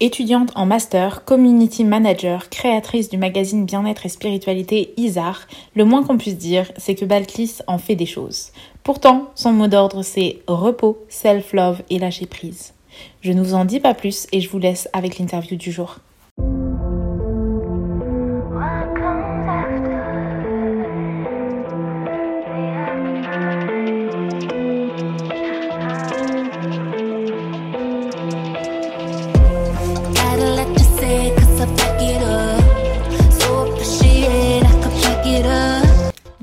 Étudiante 0.00 0.52
en 0.54 0.64
master, 0.64 1.24
community 1.24 1.82
manager, 1.82 2.50
créatrice 2.50 3.08
du 3.08 3.18
magazine 3.18 3.66
Bien-être 3.66 4.06
et 4.06 4.08
spiritualité 4.08 4.94
Isar, 4.96 5.48
le 5.74 5.84
moins 5.84 6.04
qu'on 6.04 6.18
puisse 6.18 6.38
dire, 6.38 6.70
c'est 6.76 6.94
que 6.94 7.04
Balkis 7.04 7.56
en 7.66 7.78
fait 7.78 7.96
des 7.96 8.06
choses. 8.06 8.52
Pourtant, 8.84 9.30
son 9.34 9.52
mot 9.52 9.66
d'ordre 9.66 10.04
c'est 10.04 10.38
repos, 10.46 10.98
self-love 11.08 11.82
et 11.90 11.98
lâcher 11.98 12.26
prise. 12.26 12.74
Je 13.22 13.32
ne 13.32 13.42
vous 13.42 13.54
en 13.54 13.64
dis 13.64 13.80
pas 13.80 13.92
plus 13.92 14.28
et 14.30 14.40
je 14.40 14.48
vous 14.48 14.60
laisse 14.60 14.88
avec 14.92 15.18
l'interview 15.18 15.56
du 15.56 15.72
jour. 15.72 15.98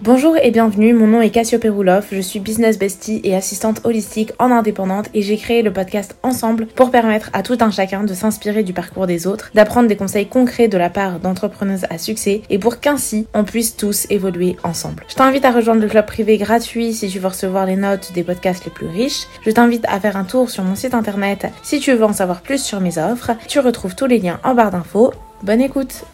Bonjour 0.06 0.38
et 0.38 0.52
bienvenue, 0.52 0.94
mon 0.94 1.08
nom 1.08 1.20
est 1.20 1.32
Cassiope 1.32 1.66
Rouloff, 1.68 2.10
je 2.12 2.22
suis 2.22 2.40
business 2.40 2.78
bestie 2.78 3.22
et 3.24 3.36
assistante 3.36 3.82
holistique 3.86 4.34
en 4.38 4.52
indépendante 4.52 5.10
et 5.16 5.24
j'ai 5.24 5.36
créé 5.36 5.64
le 5.64 5.74
podcast 5.74 6.16
Ensemble 6.22 6.68
pour 6.68 6.92
permettre 6.92 7.32
à 7.34 7.42
tout 7.42 7.58
un 7.60 7.72
chacun 7.72 8.04
de 8.04 8.14
s'inspirer 8.14 8.62
du 8.62 8.72
parcours 8.72 9.08
des 9.08 9.26
autres, 9.26 9.50
d'apprendre 9.56 9.88
des 9.88 9.96
conseils 9.96 10.28
concrets 10.28 10.68
de 10.68 10.78
la 10.78 10.92
part 10.92 11.20
d'entrepreneuses 11.20 11.88
à 11.90 11.98
succès 11.98 12.44
et 12.52 12.60
pour 12.60 12.80
qu'ainsi 12.80 13.26
on 13.34 13.46
puisse 13.46 13.78
tous 13.78 14.06
évoluer 14.12 14.58
ensemble. 14.62 15.04
Je 15.08 15.16
t'invite 15.16 15.44
à 15.44 15.52
rejoindre 15.52 15.82
le 15.82 15.88
club 15.88 16.06
privé 16.06 16.38
gratuit 16.38 16.94
si 16.94 17.08
tu 17.08 17.18
veux 17.18 17.30
recevoir 17.30 17.66
les 17.66 17.76
notes 17.76 18.12
des 18.14 18.24
podcasts 18.24 18.66
les 18.66 18.72
plus 18.72 18.88
riches. 18.88 19.26
Je 19.44 19.50
t'invite 19.50 19.86
à 19.88 20.00
faire 20.00 20.18
un 20.18 20.24
tour 20.24 20.52
sur 20.52 20.64
mon 20.64 20.76
site 20.76 20.94
internet 20.94 21.48
si 21.64 21.80
tu 21.80 21.92
veux 21.92 22.06
en 22.06 22.14
savoir 22.14 22.42
plus 22.42 22.64
sur 22.64 22.80
mes 22.80 23.00
offres. 23.00 23.32
Tu 23.48 23.58
retrouves 23.58 23.96
tous 23.96 24.06
les 24.06 24.20
liens 24.20 24.40
en 24.44 24.54
barre 24.54 24.70
d'infos. 24.70 25.14
Bonne 25.42 25.62
écoute 25.62 26.06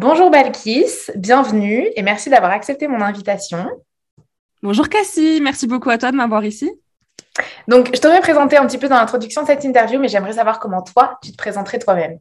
Bonjour 0.00 0.30
Balkis, 0.30 1.10
bienvenue 1.16 1.88
et 1.96 2.02
merci 2.02 2.30
d'avoir 2.30 2.52
accepté 2.52 2.86
mon 2.86 3.00
invitation. 3.00 3.68
Bonjour 4.62 4.88
Cassie, 4.88 5.40
merci 5.42 5.66
beaucoup 5.66 5.90
à 5.90 5.98
toi 5.98 6.12
de 6.12 6.16
m'avoir 6.16 6.44
ici. 6.44 6.70
Donc, 7.66 7.90
je 7.92 8.00
t'aurais 8.00 8.20
présenté 8.20 8.56
un 8.56 8.64
petit 8.68 8.78
peu 8.78 8.88
dans 8.88 8.94
l'introduction 8.94 9.42
de 9.42 9.48
cette 9.48 9.64
interview, 9.64 9.98
mais 9.98 10.06
j'aimerais 10.06 10.34
savoir 10.34 10.60
comment 10.60 10.82
toi, 10.82 11.18
tu 11.20 11.32
te 11.32 11.36
présenterais 11.36 11.80
toi-même. 11.80 12.20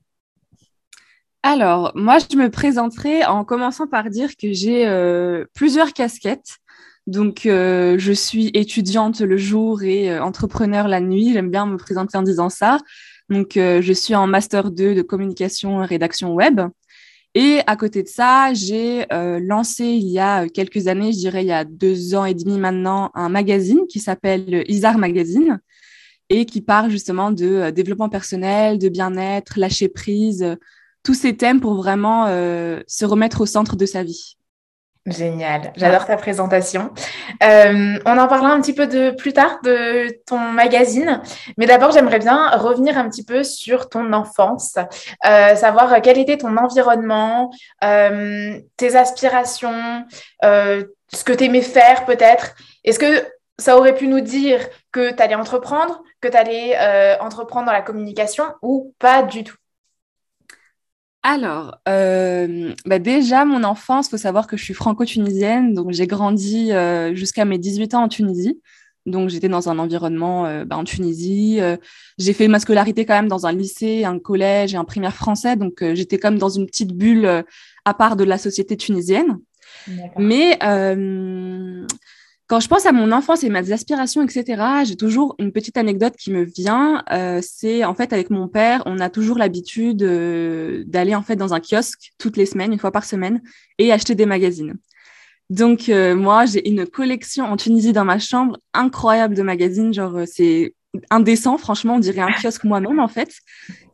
Alors, 1.44 1.92
moi, 1.94 2.18
je 2.18 2.36
me 2.36 2.50
présenterai 2.50 3.24
en 3.26 3.46
commençant 3.46 3.86
par 3.86 4.10
dire 4.10 4.32
que 4.38 4.52
j'ai 4.54 4.88
euh, 4.88 5.46
plusieurs 5.54 5.94
casquettes. 5.94 6.58
Donc, 7.06 7.46
euh, 7.46 8.00
je 8.00 8.12
suis 8.12 8.50
étudiante 8.56 9.20
le 9.20 9.38
jour 9.38 9.84
et 9.84 10.10
euh, 10.10 10.24
entrepreneur 10.24 10.88
la 10.88 11.00
nuit. 11.00 11.32
J'aime 11.32 11.52
bien 11.52 11.68
me 11.68 11.78
présenter 11.78 12.18
en 12.18 12.24
disant 12.24 12.50
ça. 12.50 12.80
Donc, 13.30 13.52
je 13.56 13.94
suis 13.94 14.16
en 14.16 14.26
master 14.26 14.72
2 14.72 14.96
de 14.96 15.02
communication 15.04 15.84
et 15.84 15.86
rédaction 15.86 16.34
web. 16.34 16.60
Et 17.40 17.60
à 17.68 17.76
côté 17.76 18.02
de 18.02 18.08
ça, 18.08 18.52
j'ai 18.56 19.06
euh, 19.14 19.40
lancé 19.40 19.84
il 19.84 20.08
y 20.08 20.18
a 20.18 20.50
quelques 20.50 20.88
années, 20.88 21.14
je 21.14 21.20
dirais 21.20 21.44
il 21.44 21.48
y 21.48 21.52
a 21.52 21.66
deux 21.66 22.16
ans 22.16 22.26
et 22.26 22.34
demi 22.34 22.58
maintenant, 22.58 23.12
un 23.14 23.30
magazine 23.30 23.82
qui 23.88 24.00
s'appelle 24.00 24.64
Isar 24.68 24.98
Magazine 24.98 25.60
et 26.30 26.46
qui 26.48 26.62
parle 26.62 26.90
justement 26.90 27.30
de 27.30 27.46
euh, 27.46 27.72
développement 27.72 28.10
personnel, 28.10 28.80
de 28.80 28.90
bien-être, 28.90 29.60
lâcher 29.60 29.88
prise, 29.88 30.42
euh, 30.42 30.56
tous 31.04 31.14
ces 31.14 31.38
thèmes 31.38 31.62
pour 31.62 31.76
vraiment 31.76 32.26
se 32.26 33.06
remettre 33.06 33.40
au 33.40 33.46
centre 33.46 33.78
de 33.78 33.86
sa 33.86 34.04
vie. 34.04 34.37
Génial, 35.08 35.72
j'adore 35.78 36.06
ta 36.06 36.18
présentation. 36.18 36.92
Euh, 37.42 37.98
on 38.06 38.18
en 38.18 38.28
parlera 38.28 38.52
un 38.52 38.60
petit 38.60 38.74
peu 38.74 38.88
de 38.88 39.12
plus 39.12 39.32
tard 39.32 39.60
de 39.64 40.10
ton 40.26 40.38
magazine, 40.38 41.22
mais 41.58 41.66
d'abord 41.66 41.92
j'aimerais 41.92 42.20
bien 42.20 42.50
revenir 42.50 42.98
un 42.98 43.10
petit 43.10 43.24
peu 43.24 43.46
sur 43.46 43.88
ton 43.88 44.12
enfance, 44.12 44.76
euh, 45.26 45.56
savoir 45.56 46.02
quel 46.02 46.18
était 46.18 46.36
ton 46.36 46.58
environnement, 46.58 47.52
euh, 47.86 48.60
tes 48.76 48.98
aspirations, 48.98 50.06
ce 50.44 51.24
que 51.24 51.32
tu 51.32 51.46
aimais 51.46 51.62
faire 51.62 52.04
peut-être. 52.04 52.56
Est-ce 52.84 53.00
que 53.00 53.26
ça 53.58 53.78
aurait 53.78 53.96
pu 53.96 54.08
nous 54.08 54.20
dire 54.20 54.60
que 54.92 55.14
tu 55.14 55.36
entreprendre, 55.36 56.04
que 56.20 56.28
tu 56.28 56.36
allais 56.36 56.78
entreprendre 57.22 57.68
dans 57.68 57.72
la 57.72 57.82
communication 57.82 58.44
ou 58.62 58.94
pas 59.00 59.24
du 59.24 59.46
tout? 59.46 59.56
Alors, 61.30 61.78
euh, 61.90 62.74
bah 62.86 63.00
déjà, 63.00 63.44
mon 63.44 63.66
enfance, 63.66 64.08
il 64.08 64.12
faut 64.12 64.18
savoir 64.18 64.48
que 64.48 64.56
je 64.56 64.64
suis 64.64 64.74
franco-tunisienne, 64.74 65.74
donc 65.74 65.92
j'ai 65.92 66.08
grandi 66.08 66.72
euh, 66.72 67.14
jusqu'à 67.16 67.44
mes 67.44 67.58
18 67.58 67.96
ans 67.96 68.04
en 68.04 68.08
Tunisie. 68.08 68.62
Donc, 69.06 69.28
j'étais 69.28 69.50
dans 69.50 69.68
un 69.68 69.78
environnement 69.78 70.46
euh, 70.46 70.64
bah, 70.64 70.78
en 70.78 70.86
Tunisie. 70.86 71.60
j'ai 72.18 72.32
fait 72.32 72.48
ma 72.48 72.62
scolarité 72.62 73.06
quand 73.06 73.14
même 73.14 73.28
dans 73.28 73.46
un 73.46 73.52
lycée, 73.52 74.06
un 74.06 74.20
collège 74.20 74.74
et 74.74 74.78
un 74.78 74.86
primaire 74.86 75.16
français. 75.16 75.58
Donc, 75.58 75.84
j'étais 75.96 76.18
comme 76.18 76.38
dans 76.38 76.48
une 76.48 76.66
petite 76.66 76.94
bulle 76.94 77.44
à 77.84 77.94
part 77.94 78.16
de 78.16 78.24
la 78.24 78.38
société 78.38 78.78
tunisienne. 78.78 79.38
Mais 80.18 80.58
quand 82.48 82.62
je 82.62 82.70
pense 82.70 82.86
à 82.86 82.94
mon 82.94 83.12
enfance 83.12 83.44
et 83.44 83.50
mes 83.50 83.72
aspirations, 83.74 84.24
etc., 84.24 84.64
j'ai 84.86 84.96
toujours 84.96 85.36
une 85.38 85.52
petite 85.52 85.76
anecdote 85.76 86.16
qui 86.18 86.32
me 86.32 86.44
vient. 86.44 87.04
Euh, 87.12 87.42
c'est 87.44 87.84
en 87.84 87.94
fait 87.94 88.14
avec 88.14 88.30
mon 88.30 88.48
père, 88.48 88.84
on 88.86 89.00
a 89.00 89.10
toujours 89.10 89.38
l'habitude 89.38 90.02
euh, 90.02 90.84
d'aller 90.88 91.14
en 91.14 91.22
fait 91.24 91.36
dans 91.36 91.54
un 91.54 91.60
kiosque 91.60 92.14
toutes 92.18 92.38
les 92.38 92.46
semaines, 92.46 92.72
une 92.72 92.80
fois 92.80 92.92
par 92.92 93.04
semaine, 93.04 93.42
et 93.80 93.92
acheter 93.92 94.16
des 94.16 94.26
magazines. 94.26 94.76
Donc 95.50 95.90
euh, 95.90 96.16
moi, 96.16 96.46
j'ai 96.46 96.68
une 96.70 96.88
collection 96.88 97.46
en 97.46 97.58
Tunisie 97.58 97.92
dans 97.92 98.06
ma 98.06 98.18
chambre 98.18 98.58
incroyable 98.74 99.36
de 99.36 99.44
magazines. 99.44 99.94
Genre 99.94 100.22
c'est 100.26 100.74
indécent, 101.10 101.58
franchement, 101.58 101.96
on 101.96 102.00
dirait 102.00 102.22
un 102.22 102.32
kiosque 102.42 102.64
moi-même 102.64 103.00
en 103.02 103.10
fait. 103.10 103.34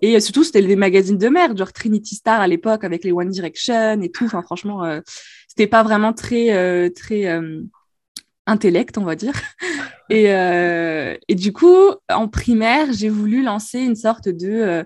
Et 0.04 0.20
surtout, 0.20 0.44
c'était 0.44 0.62
des 0.62 0.76
magazines 0.76 1.18
de 1.18 1.28
merde, 1.28 1.58
genre 1.58 1.74
Trinity 1.74 2.14
Star 2.16 2.40
à 2.40 2.48
l'époque 2.48 2.84
avec 2.84 3.04
les 3.04 3.14
One 3.14 3.30
Direction 3.30 4.00
et 4.00 4.12
tout. 4.12 4.26
Enfin, 4.26 4.44
franchement, 4.44 4.84
c'était 5.48 5.68
pas 5.68 5.82
vraiment 5.82 6.14
très 6.14 6.92
très 6.92 7.26
intellect, 8.46 8.98
on 8.98 9.04
va 9.04 9.16
dire. 9.16 9.34
Et, 10.10 10.26
euh, 10.28 11.16
et 11.28 11.36
du 11.36 11.54
coup, 11.54 11.76
en 12.10 12.28
primaire, 12.28 12.92
j'ai 12.92 13.10
voulu 13.10 13.42
lancer 13.42 13.80
une 13.80 13.96
sorte 13.96 14.28
de, 14.28 14.50
euh, 14.50 14.84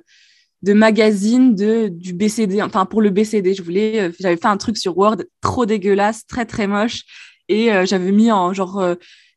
de 0.61 0.73
magazine 0.73 1.55
de, 1.55 1.87
du 1.87 2.13
BCD, 2.13 2.61
enfin 2.61 2.85
pour 2.85 3.01
le 3.01 3.09
BCD. 3.09 3.53
Je 3.53 3.63
voulais, 3.63 3.99
euh, 3.99 4.11
j'avais 4.19 4.37
fait 4.37 4.47
un 4.47 4.57
truc 4.57 4.77
sur 4.77 4.97
Word 4.97 5.17
trop 5.41 5.65
dégueulasse, 5.65 6.25
très 6.27 6.45
très 6.45 6.67
moche, 6.67 7.03
et 7.49 7.69
j'avais 7.85 8.11
mis 8.11 8.29
en 8.29 8.51
genre 8.51 8.83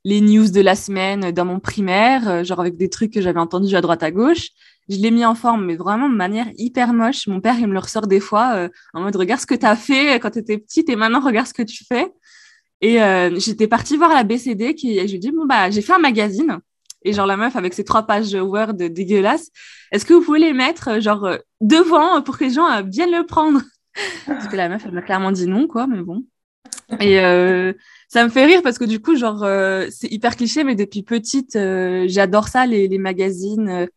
les 0.05 0.21
news 0.21 0.51
de 0.51 0.61
la 0.61 0.75
semaine 0.75 1.31
dans 1.31 1.45
mon 1.45 1.61
primaire, 1.61 2.45
genre 2.45 2.59
avec 2.59 2.77
des 2.77 2.91
trucs 2.91 3.13
que 3.13 3.21
j'avais 3.21 3.39
entendus 3.39 3.77
à 3.77 3.81
droite 3.81 4.03
à 4.03 4.11
gauche. 4.11 4.49
Je 4.89 4.97
l'ai 4.97 5.13
mis 5.13 5.25
en 5.25 5.37
forme, 5.37 5.65
mais 5.65 5.77
vraiment 5.77 6.09
de 6.09 6.17
manière 6.17 6.49
hyper 6.57 6.93
moche. 6.93 7.29
Mon 7.29 7.41
père, 7.41 7.55
il 7.61 7.69
me 7.69 7.73
le 7.73 7.79
ressort 7.79 8.09
des 8.09 8.19
fois 8.19 8.69
en 8.95 9.03
mode 9.03 9.15
regarde 9.15 9.41
ce 9.41 9.47
que 9.47 9.55
tu 9.55 9.65
as 9.65 9.77
fait 9.77 10.19
quand 10.19 10.33
tu 10.33 10.41
étais 10.41 10.59
petite 10.59 10.89
et 10.89 10.97
maintenant 10.97 11.21
regarde 11.21 11.47
ce 11.47 11.55
que 11.55 11.63
tu 11.63 11.85
fais. 11.85 12.09
Et 12.81 13.03
euh, 13.03 13.39
j'étais 13.39 13.69
partie 13.69 13.97
voir 13.97 14.11
la 14.11 14.25
BCD 14.25 14.75
qui, 14.75 14.99
et 14.99 15.07
je 15.07 15.13
lui 15.13 15.19
dis, 15.19 15.31
bon, 15.31 15.47
bah, 15.47 15.71
j'ai 15.71 15.83
fait 15.83 15.93
un 15.93 15.99
magazine. 15.99 16.59
Et 17.03 17.13
genre, 17.13 17.27
la 17.27 17.37
meuf 17.37 17.57
avec 17.57 17.75
ses 17.75 17.85
trois 17.85 18.07
pages 18.07 18.35
Word 18.35 18.75
dégueulasses, 18.75 19.51
est-ce 19.93 20.05
que 20.05 20.15
vous 20.15 20.23
pouvez 20.23 20.39
les 20.39 20.53
mettre, 20.53 20.89
euh, 20.89 21.01
genre, 21.01 21.25
euh, 21.25 21.39
devant 21.61 22.23
pour 22.23 22.39
que 22.39 22.45
les 22.45 22.51
gens 22.51 22.83
viennent 22.85 23.13
le 23.13 23.27
prendre? 23.27 23.61
Parce 24.27 24.49
que 24.49 24.57
la 24.57 24.69
meuf, 24.69 24.83
elle 24.87 24.93
m'a 24.93 25.03
clairement 25.03 25.33
dit 25.33 25.47
non, 25.47 25.67
quoi, 25.67 25.87
mais 25.87 26.01
bon. 26.01 26.25
Et 27.01 27.17
ça 28.09 28.25
me 28.25 28.29
fait 28.31 28.45
rire 28.47 28.63
parce 28.63 28.79
que 28.79 28.85
du 28.85 29.01
coup, 29.01 29.17
genre, 29.17 29.47
c'est 29.91 30.11
hyper 30.11 30.37
cliché, 30.37 30.65
mais 30.65 30.75
depuis 30.75 31.03
petite, 31.03 31.57
j'adore 32.07 32.49
ça, 32.49 32.67
les, 32.67 32.89
les 32.89 32.99
magazines 32.99 33.89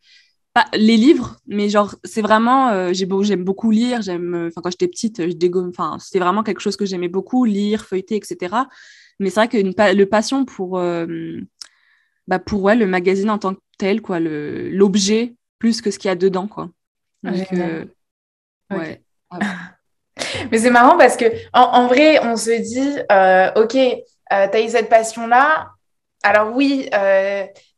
pas 0.53 0.66
les 0.74 0.97
livres, 0.97 1.38
mais 1.47 1.68
genre 1.68 1.96
c'est 2.03 2.22
vraiment 2.22 2.69
euh, 2.69 2.94
j'ai 2.94 3.08
beau, 3.08 3.24
j'aime 3.24 3.44
beaucoup 3.44 3.72
lire, 3.72 4.02
j'aime 4.03 4.36
euh, 4.36 4.47
enfin 4.47 4.62
quand 4.62 4.69
j'étais 4.69 4.88
petite, 4.88 5.28
je 5.28 5.34
dégomme 5.34 5.69
enfin 5.69 5.97
c'était 6.00 6.19
vraiment 6.19 6.44
quelque 6.44 6.59
chose 6.59 6.78
que 6.78 6.86
j'aimais 6.86 7.08
beaucoup 7.08 7.44
lire, 7.44 7.86
feuilleter 7.86 8.16
etc. 8.16 8.56
Mais 9.19 9.30
c'est 9.30 9.40
vrai 9.40 9.47
que 9.47 9.58
une, 9.58 9.74
le 9.75 10.06
passion 10.06 10.46
pour 10.46 10.78
euh, 10.78 11.40
bah 12.28 12.38
pour 12.38 12.62
ouais, 12.62 12.75
le 12.75 12.86
magazine 12.86 13.31
en 13.31 13.40
tant 13.40 13.56
que 13.56 13.59
tel 13.80 14.02
quoi, 14.02 14.19
l'objet 14.19 15.36
plus 15.58 15.81
que 15.81 15.90
ce 15.90 15.97
qu'il 15.97 16.09
y 16.09 16.12
a 16.12 16.16
dedans 16.16 16.47
quoi. 16.47 16.69
Donc, 17.24 17.52
ouais. 18.72 19.01
Ah 19.31 19.39
mais 20.51 20.60
c'est 20.60 20.69
marrant 20.69 20.98
parce 20.98 21.18
que 21.18 21.25
en, 21.54 21.88
vrai, 21.88 22.19
on 22.24 22.36
se 22.36 22.51
dit, 22.51 23.00
ok, 23.60 23.72
tu 23.72 24.57
as 24.57 24.62
eu 24.62 24.69
cette 24.69 24.89
passion-là. 24.89 25.72
Alors 26.22 26.56
oui, 26.56 26.88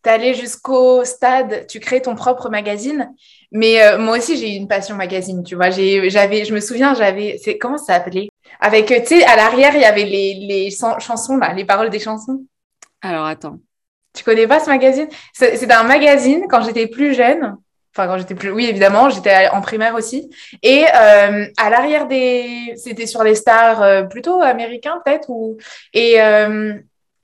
tu 0.05 0.33
jusqu'au 0.33 1.03
stade, 1.03 1.67
tu 1.67 1.79
crées 1.79 2.01
ton 2.01 2.15
propre 2.15 2.49
magazine. 2.49 3.11
Mais 3.51 3.81
euh, 3.81 3.97
moi 3.97 4.17
aussi, 4.17 4.37
j'ai 4.37 4.53
eu 4.53 4.57
une 4.57 4.67
passion 4.67 4.95
magazine, 4.95 5.43
tu 5.43 5.55
vois. 5.55 5.69
J'avais, 5.69 6.45
je 6.45 6.53
me 6.53 6.59
souviens, 6.59 6.93
j'avais, 6.93 7.37
c'est 7.43 7.57
comment 7.57 7.77
ça 7.77 7.95
s'appelait? 7.95 8.29
Avec, 8.59 8.87
tu 8.87 9.05
sais, 9.05 9.23
à 9.25 9.35
l'arrière, 9.35 9.75
il 9.75 9.81
y 9.81 9.85
avait 9.85 10.03
les, 10.03 10.33
les 10.47 10.69
chansons, 10.71 11.37
là, 11.37 11.53
les 11.53 11.65
paroles 11.65 11.89
des 11.89 11.99
chansons. 11.99 12.43
Alors, 13.01 13.25
attends. 13.25 13.59
Tu 14.13 14.23
connais 14.23 14.47
pas 14.47 14.59
ce 14.59 14.69
magazine? 14.69 15.07
C'est 15.33 15.71
un 15.71 15.83
magazine 15.83 16.45
quand 16.49 16.61
j'étais 16.63 16.87
plus 16.87 17.13
jeune. 17.13 17.57
Enfin, 17.93 18.07
quand 18.07 18.17
j'étais 18.17 18.35
plus, 18.35 18.51
oui, 18.51 18.65
évidemment, 18.65 19.09
j'étais 19.09 19.47
en 19.49 19.61
primaire 19.61 19.95
aussi. 19.95 20.29
Et 20.63 20.83
euh, 20.83 21.45
à 21.57 21.69
l'arrière 21.69 22.07
des, 22.07 22.73
c'était 22.75 23.05
sur 23.05 23.23
les 23.23 23.35
stars 23.35 23.81
euh, 23.81 24.03
plutôt 24.03 24.41
américains 24.41 25.01
peut-être 25.03 25.29
ou 25.29 25.57
et 25.93 26.17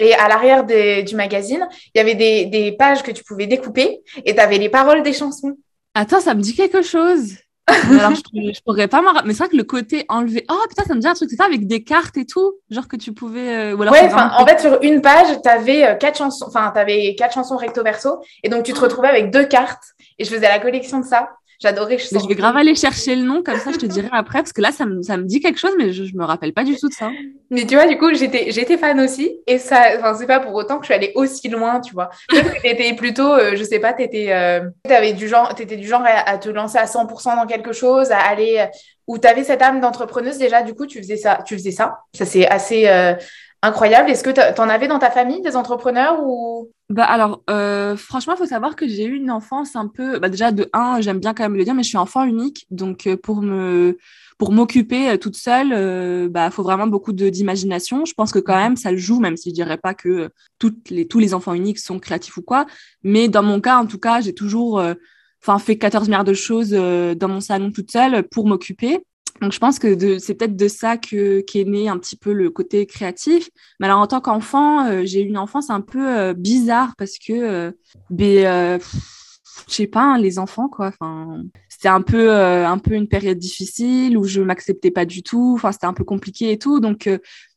et 0.02 0.14
à 0.16 0.28
l'arrière 0.28 0.66
du 0.66 1.16
magazine, 1.16 1.68
il 1.94 1.98
y 1.98 2.02
avait 2.02 2.16
des, 2.16 2.76
pages 2.78 3.04
que 3.04 3.12
tu 3.12 3.24
pouvais 3.24 3.48
découper 3.48 4.02
et 4.26 4.34
tu 4.34 4.40
avais 4.40 4.58
les 4.58 4.70
paroles 4.70 5.04
des 5.04 5.14
chansons. 5.14 5.58
Attends, 5.94 6.22
ça 6.22 6.34
me 6.34 6.42
dit 6.42 6.56
quelque 6.56 6.82
chose. 6.82 7.36
Alors, 7.68 8.16
je, 8.16 8.62
pourrais 8.66 8.88
pas 8.88 9.02
m'en 9.02 9.14
Mais 9.24 9.34
c'est 9.34 9.44
vrai 9.44 9.50
que 9.50 9.58
le 9.58 9.64
côté 9.64 10.06
enlevé. 10.10 10.44
Oh 10.50 10.64
putain, 10.68 10.84
ça 10.84 10.96
me 10.96 11.00
dit 11.00 11.08
un 11.08 11.14
truc, 11.14 11.30
c'est 11.30 11.36
ça 11.36 11.46
avec 11.46 11.68
des 11.68 11.84
cartes 11.84 12.18
et 12.18 12.26
tout 12.26 12.54
Genre 12.70 12.88
que 12.88 12.96
tu 12.96 13.14
pouvais. 13.14 13.72
Euh, 13.72 13.76
ouais, 13.76 13.88
en 13.88 14.46
fait, 14.46 14.60
sur 14.60 14.80
une 14.82 15.02
page, 15.02 15.28
tu 15.42 15.50
avais 15.50 15.86
euh, 15.86 15.96
quatre 15.96 16.18
chansons, 16.18 16.46
enfin, 16.48 16.72
tu 16.74 16.80
avais 16.80 17.16
quatre 17.16 17.34
chansons 17.34 17.58
recto 17.58 17.84
verso. 17.84 18.20
Et 18.44 18.50
donc, 18.50 18.64
tu 18.64 18.74
te 18.74 18.80
retrouvais 18.80 19.10
avec 19.10 19.32
deux 19.32 19.46
cartes. 19.46 19.84
Et 20.18 20.26
je 20.26 20.30
faisais 20.30 20.50
la 20.50 20.60
collection 20.60 21.00
de 21.00 21.06
ça. 21.06 21.30
J'adorais. 21.62 22.00
Je, 22.00 22.06
je 22.08 22.28
vais 22.28 22.34
grave 22.34 22.58
aller 22.58 22.74
chercher 22.74 23.16
le 23.16 23.22
nom, 23.22 23.44
comme 23.44 23.60
ça 23.60 23.72
je 23.72 23.78
te 23.78 23.86
dirai 23.86 24.10
après, 24.12 24.40
parce 24.40 24.52
que 24.52 24.62
là, 24.62 24.72
ça 24.72 24.88
me, 24.88 25.04
ça 25.04 25.18
me 25.18 25.24
dit 25.26 25.40
quelque 25.40 25.60
chose, 25.60 25.74
mais 25.78 25.94
je, 25.94 26.06
je 26.06 26.16
me 26.16 26.24
rappelle 26.24 26.54
pas 26.54 26.64
du 26.64 26.76
tout 26.76 26.90
de 26.90 26.94
ça. 26.94 27.12
Mais 27.52 27.68
tu 27.68 27.76
vois, 27.76 27.86
du 27.86 28.00
coup, 28.00 28.12
j'étais, 28.14 28.52
j'étais 28.52 28.78
fan 28.78 29.00
aussi, 29.00 29.38
et 29.46 29.60
ça, 29.60 29.90
enfin, 29.98 30.16
c'est 30.16 30.26
pas 30.26 30.40
pour 30.40 30.56
autant 30.56 30.78
que 30.78 30.84
je 30.84 30.88
suis 30.88 30.94
allée 30.96 31.12
aussi 31.14 31.50
loin, 31.50 31.80
tu 31.80 31.94
vois. 31.94 32.10
T'étais 32.64 32.94
plutôt, 32.96 33.32
euh, 33.34 33.56
je 33.56 33.64
sais 33.64 33.80
pas, 33.80 33.94
t'étais, 33.94 34.32
euh, 34.32 34.62
t'avais 34.84 35.14
du 35.14 35.28
genre, 35.28 35.54
t'étais 35.54 35.78
du 35.78 35.88
genre 35.88 36.04
à, 36.04 36.38
te 36.40 36.50
lancer 36.50 36.80
à 36.80 36.86
100% 36.86 37.36
dans 37.36 37.46
quelque 37.46 37.74
chose, 37.74 38.12
à 38.12 38.18
aller, 38.18 38.58
euh, 38.58 38.66
où 39.06 39.20
t'avais 39.20 39.44
cette 39.44 39.62
âme 39.62 39.82
d'entrepreneuse 39.82 40.40
déjà, 40.40 40.64
du 40.64 40.74
coup, 40.74 40.88
tu 40.88 40.98
faisais 40.98 41.18
ça, 41.18 41.44
tu 41.46 41.56
faisais 41.56 41.72
ça. 41.72 42.00
Ça 42.14 42.26
c'est 42.26 42.48
assez, 42.48 42.88
euh, 42.88 43.14
incroyable. 43.62 44.10
Est-ce 44.10 44.24
que 44.24 44.30
tu 44.30 44.62
en 44.62 44.70
avais 44.70 44.88
dans 44.88 45.00
ta 45.00 45.12
famille 45.12 45.42
des 45.42 45.56
entrepreneurs 45.56 46.22
ou? 46.24 46.70
Bah 46.90 47.06
alors, 47.06 47.42
euh, 47.50 47.96
franchement, 47.96 48.36
faut 48.36 48.46
savoir 48.46 48.76
que 48.76 48.88
j'ai 48.88 49.06
eu 49.06 49.16
une 49.16 49.32
enfance 49.32 49.76
un 49.76 49.88
peu. 49.88 50.20
Bah 50.20 50.30
déjà 50.30 50.52
de 50.52 50.70
un, 50.74 51.00
j'aime 51.00 51.20
bien 51.20 51.34
quand 51.34 51.44
même 51.44 51.56
le 51.56 51.64
dire, 51.64 51.74
mais 51.74 51.84
je 51.84 51.90
suis 51.90 51.98
enfant 51.98 52.24
unique, 52.24 52.66
donc 52.70 53.08
euh, 53.08 53.16
pour 53.16 53.42
me 53.42 53.98
pour 54.38 54.52
m'occuper 54.52 55.12
euh, 55.12 55.18
toute 55.18 55.36
seule, 55.36 56.30
bah 56.30 56.50
faut 56.50 56.64
vraiment 56.64 56.88
beaucoup 56.88 57.14
d'imagination. 57.14 58.06
Je 58.06 58.14
pense 58.14 58.32
que 58.32 58.40
quand 58.40 58.58
même 58.58 58.76
ça 58.76 58.92
le 58.92 58.98
joue, 58.98 59.20
même 59.20 59.38
si 59.38 59.50
je 59.50 59.56
dirais 59.56 59.78
pas 59.78 59.94
que 59.94 60.30
toutes 60.60 60.90
les 60.90 61.08
tous 61.08 61.20
les 61.20 61.34
enfants 61.34 61.54
uniques 61.54 61.80
sont 61.80 62.00
créatifs 62.00 62.38
ou 62.38 62.42
quoi. 62.42 62.66
Mais 63.04 63.30
dans 63.30 63.44
mon 63.44 63.62
cas, 63.62 63.78
en 63.78 63.86
tout 63.86 64.00
cas, 64.00 64.22
j'ai 64.22 64.34
toujours 64.34 64.84
enfin 65.42 65.60
fait 65.60 65.78
14 65.78 66.08
milliards 66.08 66.24
de 66.24 66.34
choses 66.34 66.72
dans 66.72 67.28
mon 67.28 67.40
salon 67.40 67.72
toute 67.72 67.92
seule 67.92 68.24
pour 68.24 68.48
m'occuper. 68.48 69.02
Donc 69.42 69.54
je 69.54 69.60
pense 69.60 69.80
que 69.80 70.20
c'est 70.20 70.36
peut-être 70.36 70.56
de 70.56 70.68
ça 70.68 70.98
que 70.98 71.42
qu'est 71.42 71.64
né 71.64 71.90
un 71.90 71.98
petit 71.98 72.16
peu 72.16 72.32
le 72.32 72.52
côté 72.52 72.86
créatif. 72.86 73.50
Mais 73.80 73.88
alors 73.88 74.00
en 74.00 74.08
tant 74.08 74.22
qu'enfant, 74.22 74.86
euh, 74.86 75.02
j'ai 75.04 75.24
eu 75.24 75.28
une 75.28 75.38
enfance 75.38 75.72
un 75.72 75.82
peu 75.82 76.08
euh, 76.08 76.34
bizarre 76.34 76.94
parce 76.96 77.18
que 77.18 77.34
euh, 77.34 77.72
ben, 78.12 78.46
euh, 78.46 78.80
je 79.68 79.74
sais 79.74 79.88
pas, 79.88 80.04
hein, 80.04 80.18
les 80.20 80.38
enfants 80.38 80.70
quoi. 80.70 80.88
Enfin, 80.90 81.42
c'était 81.70 81.88
un 81.88 82.02
peu 82.02 82.32
un 82.32 82.78
peu 82.78 82.94
une 82.94 83.08
période 83.08 83.40
difficile 83.40 84.16
où 84.16 84.26
je 84.26 84.42
m'acceptais 84.42 84.92
pas 84.92 85.06
du 85.06 85.24
tout. 85.24 85.54
Enfin, 85.56 85.72
c'était 85.72 85.88
un 85.88 85.94
peu 85.94 86.04
compliqué 86.04 86.52
et 86.52 86.60
tout. 86.60 86.80
Donc 86.80 87.10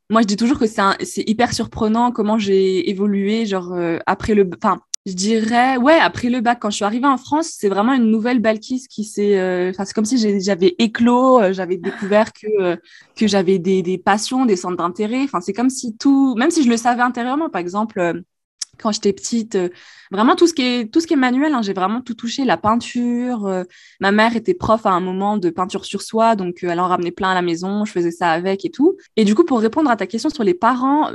moi 0.08 0.22
je 0.22 0.26
dis 0.26 0.36
toujours 0.36 0.58
que 0.58 0.66
c'est 0.66 1.28
hyper 1.28 1.52
surprenant 1.52 2.12
comment 2.12 2.38
j'ai 2.38 2.88
évolué 2.88 3.44
genre 3.44 3.74
après 4.06 4.34
le 4.34 4.48
enfin 4.56 4.80
je 5.06 5.12
dirais, 5.12 5.76
ouais, 5.76 5.98
après 5.98 6.30
le 6.30 6.40
bac, 6.40 6.58
quand 6.60 6.70
je 6.70 6.76
suis 6.76 6.84
arrivée 6.84 7.06
en 7.06 7.18
France, 7.18 7.50
c'est 7.58 7.68
vraiment 7.68 7.92
une 7.92 8.10
nouvelle 8.10 8.38
Balkis 8.40 8.86
qui 8.88 9.04
s'est. 9.04 9.38
Euh, 9.38 9.70
enfin, 9.70 9.84
c'est 9.84 9.92
comme 9.92 10.06
si 10.06 10.40
j'avais 10.40 10.74
éclos, 10.78 11.40
euh, 11.42 11.52
j'avais 11.52 11.76
découvert 11.76 12.32
que, 12.32 12.46
euh, 12.60 12.76
que 13.14 13.26
j'avais 13.26 13.58
des, 13.58 13.82
des 13.82 13.98
passions, 13.98 14.46
des 14.46 14.56
centres 14.56 14.78
d'intérêt. 14.78 15.22
Enfin, 15.24 15.42
c'est 15.42 15.52
comme 15.52 15.68
si 15.68 15.94
tout, 15.98 16.34
même 16.36 16.50
si 16.50 16.64
je 16.64 16.70
le 16.70 16.78
savais 16.78 17.02
intérieurement, 17.02 17.50
par 17.50 17.60
exemple, 17.60 18.22
quand 18.78 18.92
j'étais 18.92 19.12
petite, 19.12 19.58
vraiment 20.10 20.36
tout 20.36 20.46
ce 20.46 20.54
qui 20.54 20.62
est, 20.62 20.90
tout 20.90 21.00
ce 21.00 21.06
qui 21.06 21.12
est 21.12 21.16
manuel, 21.16 21.52
hein, 21.52 21.60
j'ai 21.62 21.74
vraiment 21.74 22.00
tout 22.00 22.14
touché, 22.14 22.46
la 22.46 22.56
peinture. 22.56 23.64
ma 24.00 24.10
mère 24.10 24.34
était 24.36 24.54
prof 24.54 24.86
à 24.86 24.90
un 24.90 25.00
moment 25.00 25.36
de 25.36 25.50
peinture 25.50 25.84
sur 25.84 26.02
soie, 26.02 26.34
donc 26.34 26.62
elle 26.62 26.80
en 26.80 26.88
ramenait 26.88 27.12
plein 27.12 27.30
à 27.30 27.34
la 27.34 27.42
maison, 27.42 27.84
je 27.84 27.92
faisais 27.92 28.10
ça 28.10 28.30
avec 28.30 28.64
et 28.64 28.70
tout. 28.70 28.96
Et 29.16 29.24
du 29.24 29.34
coup, 29.34 29.44
pour 29.44 29.60
répondre 29.60 29.90
à 29.90 29.96
ta 29.96 30.06
question 30.06 30.30
sur 30.30 30.44
les 30.44 30.54
parents, 30.54 31.12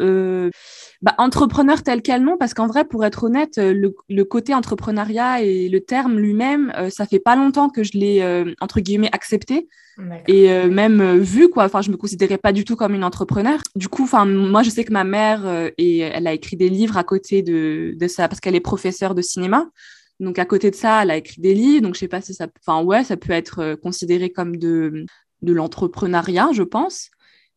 bah, 1.02 1.16
entrepreneur 1.18 1.82
tel 1.82 2.02
quel 2.02 2.24
non, 2.24 2.38
parce 2.38 2.54
qu'en 2.54 2.68
vrai, 2.68 2.84
pour 2.84 3.06
être 3.06 3.24
honnête, 3.24 3.58
euh, 3.58 3.74
le, 3.74 3.96
le, 4.10 4.26
côté 4.26 4.54
entrepreneuriat 4.54 5.42
et 5.42 5.70
le 5.70 5.80
terme 5.80 6.20
lui-même, 6.20 6.74
euh, 6.78 6.90
ça 6.90 7.06
fait 7.06 7.20
pas 7.20 7.38
longtemps 7.38 7.70
que 7.70 7.84
je 7.84 7.92
l'ai 7.94 8.22
euh, 8.22 8.54
entre 8.60 8.82
guillemets 8.82 9.10
accepté 9.14 9.70
et 10.28 10.48
même 10.70 11.18
vu 11.18 11.50
quoi. 11.50 11.66
Enfin, 11.66 11.82
je 11.82 11.92
me 11.92 11.98
considérais 11.98 12.38
pas 12.38 12.54
du 12.54 12.64
tout 12.64 12.78
comme 12.78 12.96
une 12.96 13.04
entrepreneur. 13.04 13.60
Du 13.76 13.90
coup, 13.90 14.04
enfin, 14.04 14.24
moi, 14.26 14.64
je 14.64 14.70
sais 14.70 14.86
que 14.86 14.94
ma 14.94 15.04
mère 15.04 15.42
et 15.78 16.00
elle 16.00 16.26
a 16.26 16.32
écrit 16.32 16.56
des 16.56 16.70
livres 16.70 16.96
à 16.96 17.04
côté 17.04 17.42
de, 17.42 17.94
de 17.98 18.08
ça 18.08 18.30
parce 18.30 18.40
qu'elle 18.40 18.56
est 18.56 18.62
professeure 18.62 19.14
de 19.14 19.22
cinéma. 19.22 19.70
Donc 20.22 20.40
à 20.40 20.46
côté 20.46 20.72
de 20.72 20.76
ça, 20.76 21.04
elle 21.04 21.12
a 21.12 21.18
écrit 21.18 21.42
des 21.42 21.54
livres. 21.54 21.82
Donc 21.82 21.96
je 21.96 22.00
sais 22.00 22.08
pas 22.08 22.22
si 22.22 22.34
ça, 22.34 22.48
enfin 22.66 22.82
ouais, 22.82 23.04
ça 23.04 23.18
peut 23.18 23.34
être 23.34 23.76
considéré 23.76 24.30
comme 24.30 24.56
de 24.56 25.06
de 25.42 25.54
l'entrepreneuriat, 25.54 26.50
je 26.54 26.64
pense. 26.64 27.10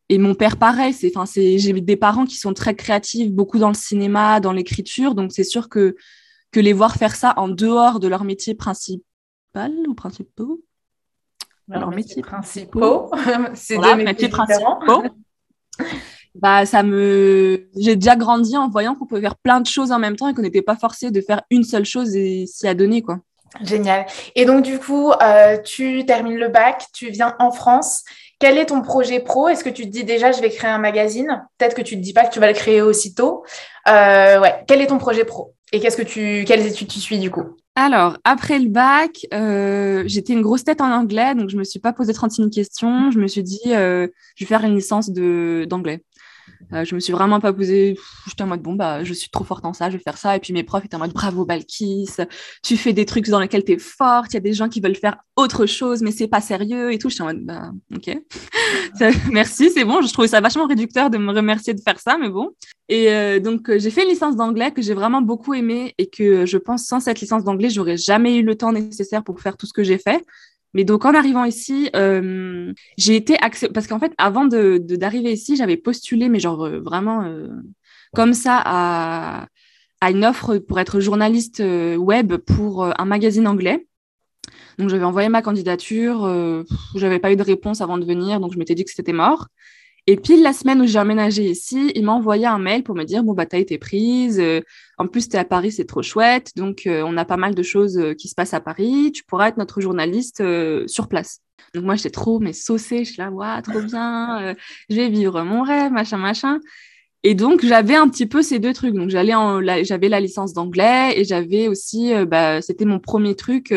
Et 0.09 0.17
mon 0.17 0.35
père, 0.35 0.57
pareil, 0.57 0.93
c'est, 0.93 1.11
enfin, 1.15 1.25
c'est, 1.25 1.57
j'ai 1.57 1.73
des 1.73 1.95
parents 1.95 2.25
qui 2.25 2.35
sont 2.35 2.53
très 2.53 2.75
créatifs, 2.75 3.31
beaucoup 3.31 3.57
dans 3.57 3.69
le 3.69 3.73
cinéma, 3.73 4.39
dans 4.39 4.51
l'écriture, 4.51 5.15
donc 5.15 5.31
c'est 5.31 5.43
sûr 5.43 5.69
que, 5.69 5.95
que 6.51 6.59
les 6.59 6.73
voir 6.73 6.95
faire 6.95 7.15
ça 7.15 7.33
en 7.37 7.47
dehors 7.47 7.99
de 7.99 8.07
leur 8.07 8.23
métier 8.23 8.53
principal 8.53 9.03
ou 9.87 9.93
principaux? 9.93 10.61
Leur, 11.69 11.91
métier, 11.91 12.21
principaux, 12.21 13.09
c'est 13.53 13.77
deux 13.77 13.95
métiers 13.95 14.27
principaux. 14.27 15.03
bah, 16.35 16.65
ça 16.65 16.83
me, 16.83 17.69
j'ai 17.77 17.95
déjà 17.95 18.17
grandi 18.17 18.57
en 18.57 18.67
voyant 18.67 18.95
qu'on 18.95 19.05
pouvait 19.05 19.21
faire 19.21 19.37
plein 19.37 19.61
de 19.61 19.67
choses 19.67 19.93
en 19.93 19.99
même 19.99 20.17
temps 20.17 20.27
et 20.27 20.33
qu'on 20.33 20.41
n'était 20.41 20.61
pas 20.61 20.75
forcé 20.75 21.09
de 21.09 21.21
faire 21.21 21.41
une 21.49 21.63
seule 21.63 21.85
chose 21.85 22.15
et 22.15 22.45
s'y 22.45 22.67
adonner, 22.67 23.01
quoi. 23.01 23.19
Génial. 23.61 24.05
Et 24.35 24.45
donc, 24.45 24.63
du 24.63 24.79
coup, 24.79 25.11
euh, 25.11 25.57
tu 25.59 26.05
termines 26.05 26.37
le 26.37 26.49
bac, 26.49 26.87
tu 26.93 27.09
viens 27.09 27.35
en 27.39 27.51
France. 27.51 28.03
Quel 28.43 28.57
est 28.57 28.65
ton 28.65 28.81
projet 28.81 29.21
pro? 29.21 29.47
Est-ce 29.47 29.63
que 29.63 29.69
tu 29.69 29.83
te 29.83 29.89
dis 29.89 30.03
déjà, 30.03 30.33
je 30.33 30.41
vais 30.41 30.49
créer 30.49 30.69
un 30.69 30.77
magazine? 30.77 31.47
Peut-être 31.57 31.77
que 31.77 31.81
tu 31.81 31.95
ne 31.95 32.01
te 32.01 32.05
dis 32.05 32.11
pas 32.11 32.25
que 32.25 32.33
tu 32.33 32.41
vas 32.41 32.47
le 32.47 32.53
créer 32.53 32.81
aussitôt. 32.81 33.45
Euh. 33.87 34.41
Quel 34.67 34.81
est 34.81 34.87
ton 34.87 34.97
projet 34.97 35.23
pro? 35.23 35.53
Et 35.71 35.79
qu'est-ce 35.79 35.95
que 35.95 36.01
tu, 36.01 36.43
quelles 36.45 36.67
études 36.67 36.89
tu 36.89 36.99
suis 36.99 37.19
du 37.19 37.31
coup? 37.31 37.45
Alors, 37.77 38.17
après 38.25 38.59
le 38.59 38.67
bac, 38.67 39.25
euh, 39.33 40.03
j'étais 40.07 40.33
une 40.33 40.41
grosse 40.41 40.65
tête 40.65 40.81
en 40.81 40.91
anglais, 40.91 41.35
donc 41.35 41.51
je 41.51 41.55
me 41.55 41.63
suis 41.63 41.79
pas 41.79 41.93
posé 41.93 42.11
36 42.11 42.49
questions. 42.49 43.11
Je 43.11 43.19
me 43.19 43.27
suis 43.27 43.43
dit, 43.43 43.61
je 43.63 44.09
vais 44.41 44.45
faire 44.45 44.65
une 44.65 44.75
licence 44.75 45.09
d'anglais. 45.09 46.03
Euh, 46.73 46.85
je 46.85 46.95
me 46.95 46.99
suis 46.99 47.13
vraiment 47.13 47.39
pas 47.39 47.53
posé. 47.53 47.97
J'étais 48.27 48.43
en 48.43 48.47
mode 48.47 48.61
bon 48.61 48.73
bah 48.73 49.03
je 49.03 49.13
suis 49.13 49.29
trop 49.29 49.43
forte 49.43 49.65
en 49.65 49.73
ça, 49.73 49.89
je 49.89 49.97
vais 49.97 50.03
faire 50.03 50.17
ça. 50.17 50.35
Et 50.35 50.39
puis 50.39 50.53
mes 50.53 50.63
profs 50.63 50.85
étaient 50.85 50.95
en 50.95 50.99
mode 50.99 51.13
bravo 51.13 51.45
Balkis, 51.45 52.09
tu 52.63 52.77
fais 52.77 52.93
des 52.93 53.05
trucs 53.05 53.29
dans 53.29 53.39
lesquels 53.39 53.63
tu 53.63 53.73
es 53.73 53.77
forte. 53.77 54.31
Il 54.31 54.35
y 54.35 54.37
a 54.37 54.41
des 54.41 54.53
gens 54.53 54.69
qui 54.69 54.81
veulent 54.81 54.95
faire 54.95 55.17
autre 55.35 55.65
chose, 55.65 56.01
mais 56.01 56.11
c'est 56.11 56.27
pas 56.27 56.41
sérieux 56.41 56.91
et 56.91 56.97
tout. 56.97 57.09
J'étais 57.09 57.23
en 57.23 57.27
mode 57.27 57.43
bah 57.43 57.71
ok, 57.95 58.17
merci, 59.31 59.69
c'est 59.69 59.85
bon. 59.85 60.01
Je 60.01 60.11
trouvais 60.11 60.27
ça 60.27 60.41
vachement 60.41 60.67
réducteur 60.67 61.09
de 61.09 61.17
me 61.17 61.31
remercier 61.31 61.73
de 61.73 61.81
faire 61.81 61.99
ça, 61.99 62.17
mais 62.17 62.29
bon. 62.29 62.51
Et 62.89 63.09
euh, 63.11 63.39
donc 63.39 63.69
euh, 63.69 63.79
j'ai 63.79 63.89
fait 63.89 64.03
une 64.03 64.09
licence 64.09 64.35
d'anglais 64.35 64.71
que 64.71 64.81
j'ai 64.81 64.93
vraiment 64.93 65.21
beaucoup 65.21 65.53
aimé 65.53 65.93
et 65.97 66.09
que 66.09 66.45
je 66.45 66.57
pense 66.57 66.85
sans 66.85 66.99
cette 66.99 67.21
licence 67.21 67.43
d'anglais 67.43 67.69
j'aurais 67.69 67.95
jamais 67.95 68.35
eu 68.35 68.43
le 68.43 68.55
temps 68.55 68.73
nécessaire 68.73 69.23
pour 69.23 69.39
faire 69.39 69.55
tout 69.57 69.65
ce 69.65 69.73
que 69.73 69.83
j'ai 69.83 69.97
fait. 69.97 70.23
Mais 70.73 70.83
donc, 70.83 71.05
en 71.05 71.13
arrivant 71.13 71.45
ici, 71.45 71.89
euh, 71.95 72.73
j'ai 72.97 73.15
été. 73.15 73.37
Parce 73.73 73.87
qu'en 73.87 73.99
fait, 73.99 74.13
avant 74.17 74.45
d'arriver 74.45 74.79
de, 74.79 74.95
d'arriver 74.95 75.31
ici, 75.31 75.55
j'avais 75.55 75.77
postulé, 75.77 76.29
mais 76.29 76.39
genre 76.39 76.65
euh, 76.65 76.79
vraiment 76.79 77.23
euh, 77.23 77.47
comme 78.13 78.33
ça, 78.33 78.61
à, 78.65 79.47
à 80.01 80.11
une 80.11 80.25
offre 80.25 80.57
pour 80.57 80.79
être 80.79 80.99
journaliste 80.99 81.61
web 81.97 82.35
pour 82.37 82.85
un 82.85 83.05
magazine 83.05 83.47
anglais. 83.47 83.87
Donc, 84.79 84.89
j'avais 84.89 85.03
envoyé 85.03 85.29
ma 85.29 85.41
candidature. 85.41 86.27
j'avais 86.95 87.19
pas 87.19 87.31
eu 87.31 87.35
de 87.35 87.43
réponse 87.43 87.81
avant 87.81 87.97
de 87.97 88.05
venir, 88.05 88.39
donc 88.39 88.53
je 88.53 88.57
m'étais 88.57 88.75
dit 88.75 88.83
que 88.83 88.91
c'était 88.91 89.13
mort. 89.13 89.47
Et 90.05 90.17
puis, 90.17 90.41
la 90.41 90.51
semaine 90.51 90.81
où 90.81 90.85
j'ai 90.85 90.99
emménagé 90.99 91.49
ici, 91.49 91.91
il 91.95 92.03
m'a 92.03 92.11
envoyé 92.11 92.45
un 92.45 92.59
mail 92.59 92.83
pour 92.83 92.93
me 92.93 93.05
dire 93.05 93.23
Bon, 93.23 93.33
bah, 93.33 93.45
t'as 93.45 93.59
été 93.59 93.77
prise. 93.77 94.37
Euh, 94.39 94.59
en 94.97 95.07
plus, 95.07 95.29
t'es 95.29 95.37
à 95.37 95.45
Paris, 95.45 95.71
c'est 95.71 95.85
trop 95.85 96.01
chouette. 96.01 96.51
Donc, 96.57 96.87
euh, 96.87 97.03
on 97.05 97.15
a 97.15 97.23
pas 97.23 97.37
mal 97.37 97.55
de 97.55 97.63
choses 97.63 97.97
euh, 97.97 98.13
qui 98.13 98.27
se 98.27 98.35
passent 98.35 98.53
à 98.53 98.59
Paris. 98.59 99.13
Tu 99.13 99.23
pourras 99.23 99.47
être 99.47 99.57
notre 99.57 99.79
journaliste 99.79 100.43
sur 100.87 101.07
place. 101.07 101.39
Donc, 101.73 101.85
moi, 101.85 101.95
j'étais 101.95 102.09
trop, 102.09 102.39
mais 102.39 102.51
saucée. 102.51 103.05
Je 103.05 103.11
suis 103.11 103.17
là, 103.19 103.31
waouh, 103.31 103.61
trop 103.61 103.81
bien. 103.81 104.53
je 104.89 104.95
vais 104.95 105.09
vivre 105.09 105.41
mon 105.43 105.63
rêve, 105.63 105.91
machin, 105.93 106.17
machin. 106.17 106.59
Et 107.23 107.35
donc, 107.35 107.65
j'avais 107.65 107.95
un 107.95 108.09
petit 108.09 108.25
peu 108.25 108.41
ces 108.41 108.59
deux 108.59 108.73
trucs. 108.73 108.95
Donc, 108.95 109.09
j'allais 109.09 109.33
j'avais 109.85 110.09
la 110.09 110.19
licence 110.19 110.51
d'anglais 110.53 111.13
et 111.15 111.23
j'avais 111.23 111.69
aussi, 111.69 112.11
bah, 112.25 112.61
c'était 112.61 112.85
mon 112.85 112.99
premier 112.99 113.35
truc. 113.35 113.73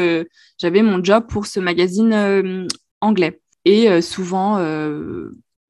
j'avais 0.59 0.83
mon 0.83 1.02
job 1.04 1.26
pour 1.28 1.47
ce 1.47 1.61
magazine 1.61 2.66
anglais. 3.00 3.40
Et 3.64 4.02
souvent, 4.02 4.59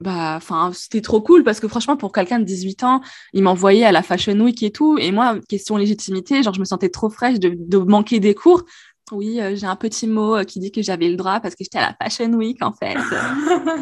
bah 0.01 0.35
enfin 0.37 0.73
c'était 0.75 1.01
trop 1.01 1.23
cool 1.23 1.43
parce 1.43 1.59
que 1.59 1.69
franchement 1.69 1.97
pour 1.97 2.13
quelqu'un 2.13 2.39
de 2.39 2.45
18 2.45 2.85
ans 2.85 3.01
il 3.33 3.43
m'envoyait 3.43 3.85
à 3.85 3.93
la 3.93 4.03
fashion 4.03 4.39
week 4.41 4.63
et 4.63 4.71
tout. 4.71 4.99
Et 4.99 5.11
moi 5.11 5.39
question 5.49 5.77
légitimité 5.77 6.43
genre 6.43 6.53
je 6.53 6.61
me 6.61 6.65
sentais 6.65 6.91
trop 6.91 7.09
fraîche 7.09 7.39
de, 7.39 7.55
de 7.57 7.79
manquer 7.79 8.21
des 8.21 8.35
cours. 8.35 8.65
Oui 9.13 9.41
euh, 9.41 9.57
j'ai 9.57 9.67
un 9.67 9.77
petit 9.77 10.07
mot 10.07 10.37
euh, 10.37 10.45
qui 10.45 10.61
dit 10.61 10.71
que 10.71 10.83
j'avais 10.83 11.09
le 11.09 11.17
droit 11.17 11.41
parce 11.41 11.55
que 11.55 11.65
j'étais 11.65 11.79
à 11.79 11.89
la 11.89 11.97
fashion 12.01 12.33
week 12.35 12.63
en 12.63 12.73
fait. 12.73 12.97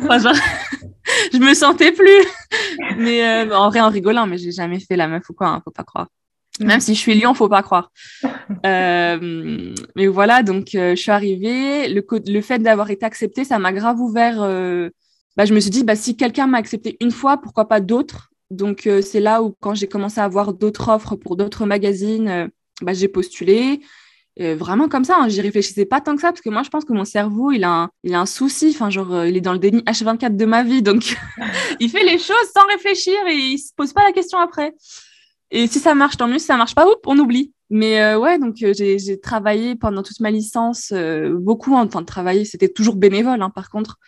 Enfin, 0.05 0.19
genre, 0.19 0.35
je 1.33 1.39
me 1.39 1.55
sentais 1.55 1.91
plus. 1.91 2.25
Mais 2.97 3.27
euh, 3.27 3.57
en 3.57 3.69
vrai 3.71 3.81
en 3.81 3.91
rigolant 3.91 4.27
mais 4.27 4.39
j'ai 4.39 4.53
jamais 4.53 4.79
fait 4.79 4.97
la 4.97 5.09
meuf 5.09 5.29
ou 5.31 5.33
quoi 5.33 5.49
hein, 5.49 5.63
faut 5.65 5.73
pas 5.73 5.85
croire. 5.85 6.09
Même 6.61 6.79
si 6.79 6.95
je 6.95 7.01
suis 7.01 7.15
Lyon, 7.15 7.35
faut 7.35 7.49
pas 7.49 7.63
croire. 7.63 7.91
Euh, 8.67 9.75
mais 9.95 10.07
voilà, 10.07 10.43
donc 10.43 10.71
je 10.73 10.95
suis 10.95 11.11
arrivée. 11.11 11.89
Le, 11.89 12.03
le 12.27 12.41
fait 12.41 12.59
d'avoir 12.61 12.89
été 12.91 13.05
acceptée, 13.05 13.45
ça 13.45 13.59
m'a 13.59 13.73
grave 13.73 14.01
ouvert 14.01 14.43
euh, 14.43 14.89
bah, 15.37 15.45
je 15.45 15.55
me 15.55 15.61
suis 15.61 15.71
dit, 15.71 15.85
bah, 15.85 15.97
si 15.97 16.17
quelqu'un 16.17 16.47
m'a 16.47 16.59
accepté 16.59 16.97
une 17.01 17.11
fois, 17.11 17.37
pourquoi 17.39 17.69
pas 17.69 17.81
d'autres? 17.81 18.31
Donc, 18.51 18.87
euh, 18.87 19.03
c'est 19.03 19.21
là 19.21 19.43
où, 19.43 19.55
quand 19.61 19.75
j'ai 19.75 19.89
commencé 19.89 20.21
à 20.21 20.25
avoir 20.25 20.53
d'autres 20.53 20.89
offres 20.89 21.17
pour 21.17 21.37
d'autres 21.37 21.67
magazines, 21.67 22.29
euh, 22.29 22.49
bah, 22.83 22.93
j'ai 22.93 23.09
postulé. 23.09 23.81
vraiment 24.39 24.89
comme 24.89 25.05
ça, 25.05 25.17
hein, 25.21 25.29
j'y 25.29 25.41
réfléchissais 25.41 25.85
pas 25.87 26.01
tant 26.01 26.17
que 26.17 26.21
ça, 26.21 26.33
parce 26.33 26.41
que 26.41 26.51
moi, 26.51 26.63
je 26.65 26.69
pense 26.71 26.85
que 26.85 26.93
mon 26.93 27.05
cerveau, 27.05 27.53
il 27.53 27.63
a 27.65 27.71
un, 27.71 27.91
il 28.03 28.15
a 28.15 28.21
un 28.21 28.27
souci, 28.27 28.71
enfin, 28.75 28.91
genre, 28.91 29.25
il 29.25 29.37
est 29.37 29.41
dans 29.41 29.53
le 29.53 29.61
déni 29.61 29.81
H24 29.83 30.37
de 30.37 30.45
ma 30.45 30.65
vie, 30.65 30.83
donc 30.83 31.17
il 31.81 31.89
fait 31.89 32.05
les 32.05 32.19
choses 32.19 32.49
sans 32.53 32.67
réfléchir 32.67 33.15
et 33.29 33.35
il 33.35 33.59
se 33.59 33.73
pose 33.77 33.93
pas 33.93 34.03
la 34.05 34.13
question 34.13 34.39
après. 34.39 34.75
Et 35.51 35.69
si 35.69 35.79
ça 35.79 35.95
marche, 35.95 36.17
tant 36.17 36.27
mieux. 36.27 36.39
Si 36.41 36.47
ça 36.47 36.57
marche 36.57 36.75
pas, 36.75 36.85
on 37.07 37.19
oublie. 37.19 37.53
Mais 37.71 38.03
euh, 38.03 38.19
ouais, 38.19 38.39
donc 38.39 38.63
euh, 38.63 38.73
j'ai 38.75 39.21
travaillé 39.21 39.75
pendant 39.75 40.03
toute 40.03 40.21
ma 40.21 40.31
licence 40.31 40.93
euh, 40.93 41.35
beaucoup 41.39 41.75
en 41.75 41.87
train 41.87 42.03
de 42.03 42.07
travailler. 42.07 42.45
C'était 42.45 42.69
toujours 42.69 42.97
bénévole, 42.97 43.41
hein, 43.41 43.51
par 43.51 43.71
contre. 43.71 43.99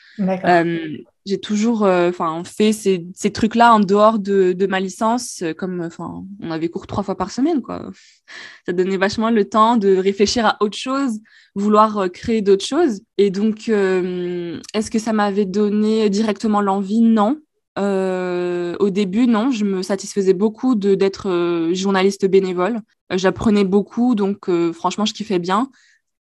J'ai 1.27 1.39
toujours 1.39 1.83
enfin 1.83 2.43
fait 2.45 2.73
ces, 2.73 3.33
trucs-là 3.33 3.75
en 3.75 3.81
dehors 3.81 4.19
de, 4.19 4.53
de 4.53 4.67
ma 4.67 4.81
licence, 4.81 5.43
comme 5.59 5.83
enfin 5.83 6.25
on 6.41 6.51
avait 6.51 6.69
cours 6.69 6.87
trois 6.87 7.03
fois 7.03 7.17
par 7.17 7.31
semaine, 7.31 7.61
quoi. 7.61 7.91
Ça 8.67 8.73
donnait 8.73 8.97
vachement 8.97 9.31
le 9.31 9.45
temps 9.49 9.77
de 9.77 9.97
réfléchir 9.97 10.47
à 10.47 10.57
autre 10.61 10.77
chose, 10.77 11.19
vouloir 11.55 12.11
créer 12.13 12.43
d'autres 12.43 12.65
choses. 12.65 13.01
Et 13.19 13.31
donc, 13.31 13.69
est-ce 13.69 14.91
que 14.91 14.99
ça 14.99 15.13
m'avait 15.13 15.45
donné 15.45 16.09
directement 16.11 16.61
l'envie? 16.61 17.01
Non. 17.01 17.41
Euh, 17.79 18.75
au 18.81 18.91
début, 18.91 19.27
non, 19.27 19.51
je 19.51 19.65
me 19.65 19.83
satisfaisais 19.83 20.33
beaucoup 20.33 20.75
d'être 20.75 21.29
euh, 21.29 21.75
journaliste 21.75 22.27
bénévole. 22.27 22.81
Euh, 23.13 23.19
j'apprenais 23.19 23.65
beaucoup, 23.65 24.15
donc 24.15 24.51
franchement, 24.73 25.05
je 25.05 25.15
kiffais 25.15 25.39
bien. 25.39 25.71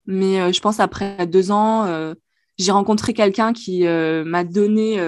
Mais 0.07 0.53
je 0.53 0.59
pense 0.59 0.79
après 0.79 1.25
deux 1.25 1.49
ans, 1.49 1.87
j'ai 2.57 2.71
rencontré 2.71 3.13
quelqu'un 3.13 3.53
qui 3.53 3.83
m'a 3.83 4.43
donné, 4.43 4.99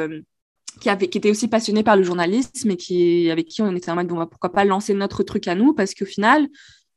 qui, 0.82 0.90
avait, 0.90 1.08
qui 1.08 1.18
était 1.18 1.32
aussi 1.32 1.48
passionné 1.48 1.84
par 1.84 1.96
le 1.96 2.04
journalisme 2.04 2.72
et 2.72 2.78
qui, 2.78 3.30
avec 3.30 3.48
qui 3.48 3.62
on 3.62 3.76
était 3.76 3.92
en 3.92 3.96
mode, 3.96 4.08
bon, 4.08 4.18
bah, 4.18 4.28
pourquoi 4.30 4.52
pas 4.52 4.66
lancer 4.66 4.94
notre 4.94 5.24
truc 5.24 5.48
à 5.48 5.56
nous, 5.56 5.74
parce 5.74 5.94
qu'au 5.94 6.06
final, 6.06 6.48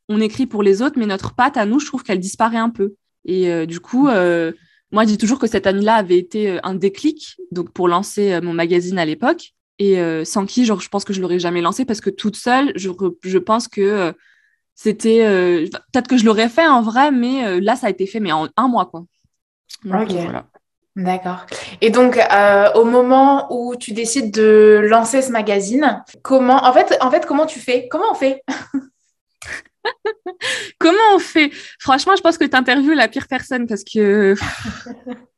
on 0.09 0.21
écrit 0.21 0.47
pour 0.47 0.63
les 0.63 0.83
autres, 0.83 0.99
mais 0.99 1.07
notre 1.07 1.35
patte 1.35 1.57
à 1.57 1.67
nous, 1.67 1.79
je 1.79 1.87
trouve 1.87 2.03
qu'elle 2.03 2.19
disparaît 2.19 2.57
un 2.57 2.71
peu. 2.71 2.95
Et 3.25 3.67
du 3.67 3.81
coup, 3.81 4.09
moi, 4.93 5.05
je 5.05 5.09
dis 5.09 5.19
toujours 5.19 5.39
que 5.39 5.47
cette 5.47 5.67
année-là 5.67 5.95
avait 5.95 6.19
été 6.19 6.51
euh, 6.51 6.59
un 6.65 6.75
déclic 6.75 7.37
donc 7.53 7.71
pour 7.71 7.89
lancer 7.89 8.33
euh, 8.33 8.41
mon 8.41 8.53
magazine 8.53 8.99
à 8.99 9.05
l'époque. 9.05 9.53
Et 9.79 10.01
euh, 10.01 10.25
sans 10.25 10.47
qui, 10.47 10.65
genre, 10.65 10.81
je 10.81 10.89
pense 10.89 11.05
que 11.05 11.13
je 11.13 11.23
l'aurais 11.23 11.39
jamais 11.39 11.61
lancé 11.61 11.85
parce 11.85 12.01
que 12.01 12.11
toute 12.11 12.37
seule, 12.37 12.73
je, 12.75 12.91
je 13.25 13.39
pense 13.39 13.67
que 13.67 14.13
c'était 14.75 15.25
peut-être 15.93 16.09
que 16.09 16.19
je 16.19 16.27
l'aurais 16.27 16.51
fait 16.51 16.67
en 16.67 16.83
vrai, 16.83 17.11
mais 17.11 17.61
là, 17.61 17.77
ça 17.77 17.87
a 17.87 17.91
été 17.91 18.07
fait 18.07 18.21
mais 18.21 18.33
en 18.33 18.49
un 18.59 18.69
mois, 18.69 18.87
quoi. 18.87 19.05
Ok. 19.87 20.13
D'accord. 20.97 21.47
Et 21.81 21.91
donc, 21.91 22.19
au 22.75 22.85
moment 22.85 23.47
où 23.51 23.77
tu 23.77 23.93
décides 23.93 24.33
de 24.33 24.81
lancer 24.85 25.23
ce 25.23 25.31
magazine, 25.31 26.03
comment, 26.23 26.65
en 26.65 26.73
fait, 26.73 26.97
en 27.01 27.11
fait, 27.11 27.27
comment 27.27 27.47
tu 27.47 27.61
fais? 27.61 27.89
Comment 27.89 28.11
on 28.11 28.15
fait? 28.15 28.43
Comment 30.79 31.15
on 31.15 31.19
fait? 31.19 31.51
Franchement, 31.79 32.17
je 32.17 32.23
pense 32.23 32.39
que 32.39 32.45
tu 32.45 32.57
interviews 32.57 32.93
la 32.93 33.09
pire 33.09 33.27
personne 33.29 33.67
parce 33.67 33.85
que. 33.85 34.35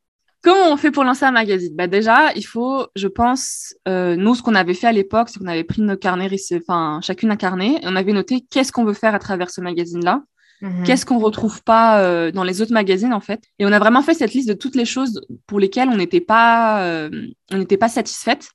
Comment 0.43 0.73
on 0.73 0.77
fait 0.77 0.91
pour 0.91 1.05
lancer 1.05 1.25
un 1.25 1.31
magazine? 1.31 1.73
Bah 1.77 1.87
Déjà, 1.87 2.33
il 2.35 2.43
faut, 2.43 2.89
je 2.97 3.07
pense, 3.07 3.77
euh, 3.87 4.17
nous, 4.17 4.35
ce 4.35 4.43
qu'on 4.43 4.57
avait 4.57 4.75
fait 4.75 4.89
à 4.89 4.93
l'époque, 4.93 5.29
c'est 5.29 5.39
qu'on 5.39 5.47
avait 5.47 5.63
pris 5.63 5.83
nos 5.83 5.97
carnets, 5.97 6.29
enfin, 6.57 6.99
chacune 7.01 7.31
un 7.31 7.37
carnet, 7.37 7.77
et 7.81 7.85
on 7.85 7.95
avait 7.95 8.13
noté 8.13 8.45
qu'est-ce 8.51 8.73
qu'on 8.73 8.85
veut 8.85 8.93
faire 8.93 9.15
à 9.15 9.21
travers 9.21 9.51
ce 9.51 9.61
magazine-là, 9.61 10.21
mhm. 10.63 10.85
qu'est-ce 10.85 11.05
qu'on 11.05 11.19
retrouve 11.19 11.63
pas 11.63 12.03
euh, 12.03 12.33
dans 12.33 12.45
les 12.45 12.63
autres 12.63 12.73
magazines, 12.73 13.13
en 13.13 13.21
fait? 13.21 13.43
Et 13.59 13.67
on 13.67 13.73
a 13.73 13.79
vraiment 13.79 14.03
fait 14.03 14.15
cette 14.15 14.33
liste 14.33 14.49
de 14.49 14.55
toutes 14.55 14.77
les 14.77 14.87
choses 14.87 15.21
pour 15.47 15.61
lesquelles 15.61 15.91
on 15.91 15.97
n'était 15.97 16.21
pas, 16.21 16.85
euh, 16.85 17.11
on 17.51 17.59
n'était 17.59 17.77
pas 17.77 17.89
satisfaite. 17.89 18.49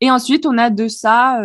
Et 0.00 0.10
ensuite, 0.10 0.46
on 0.46 0.58
a 0.58 0.70
de 0.70 0.86
ça 0.88 1.40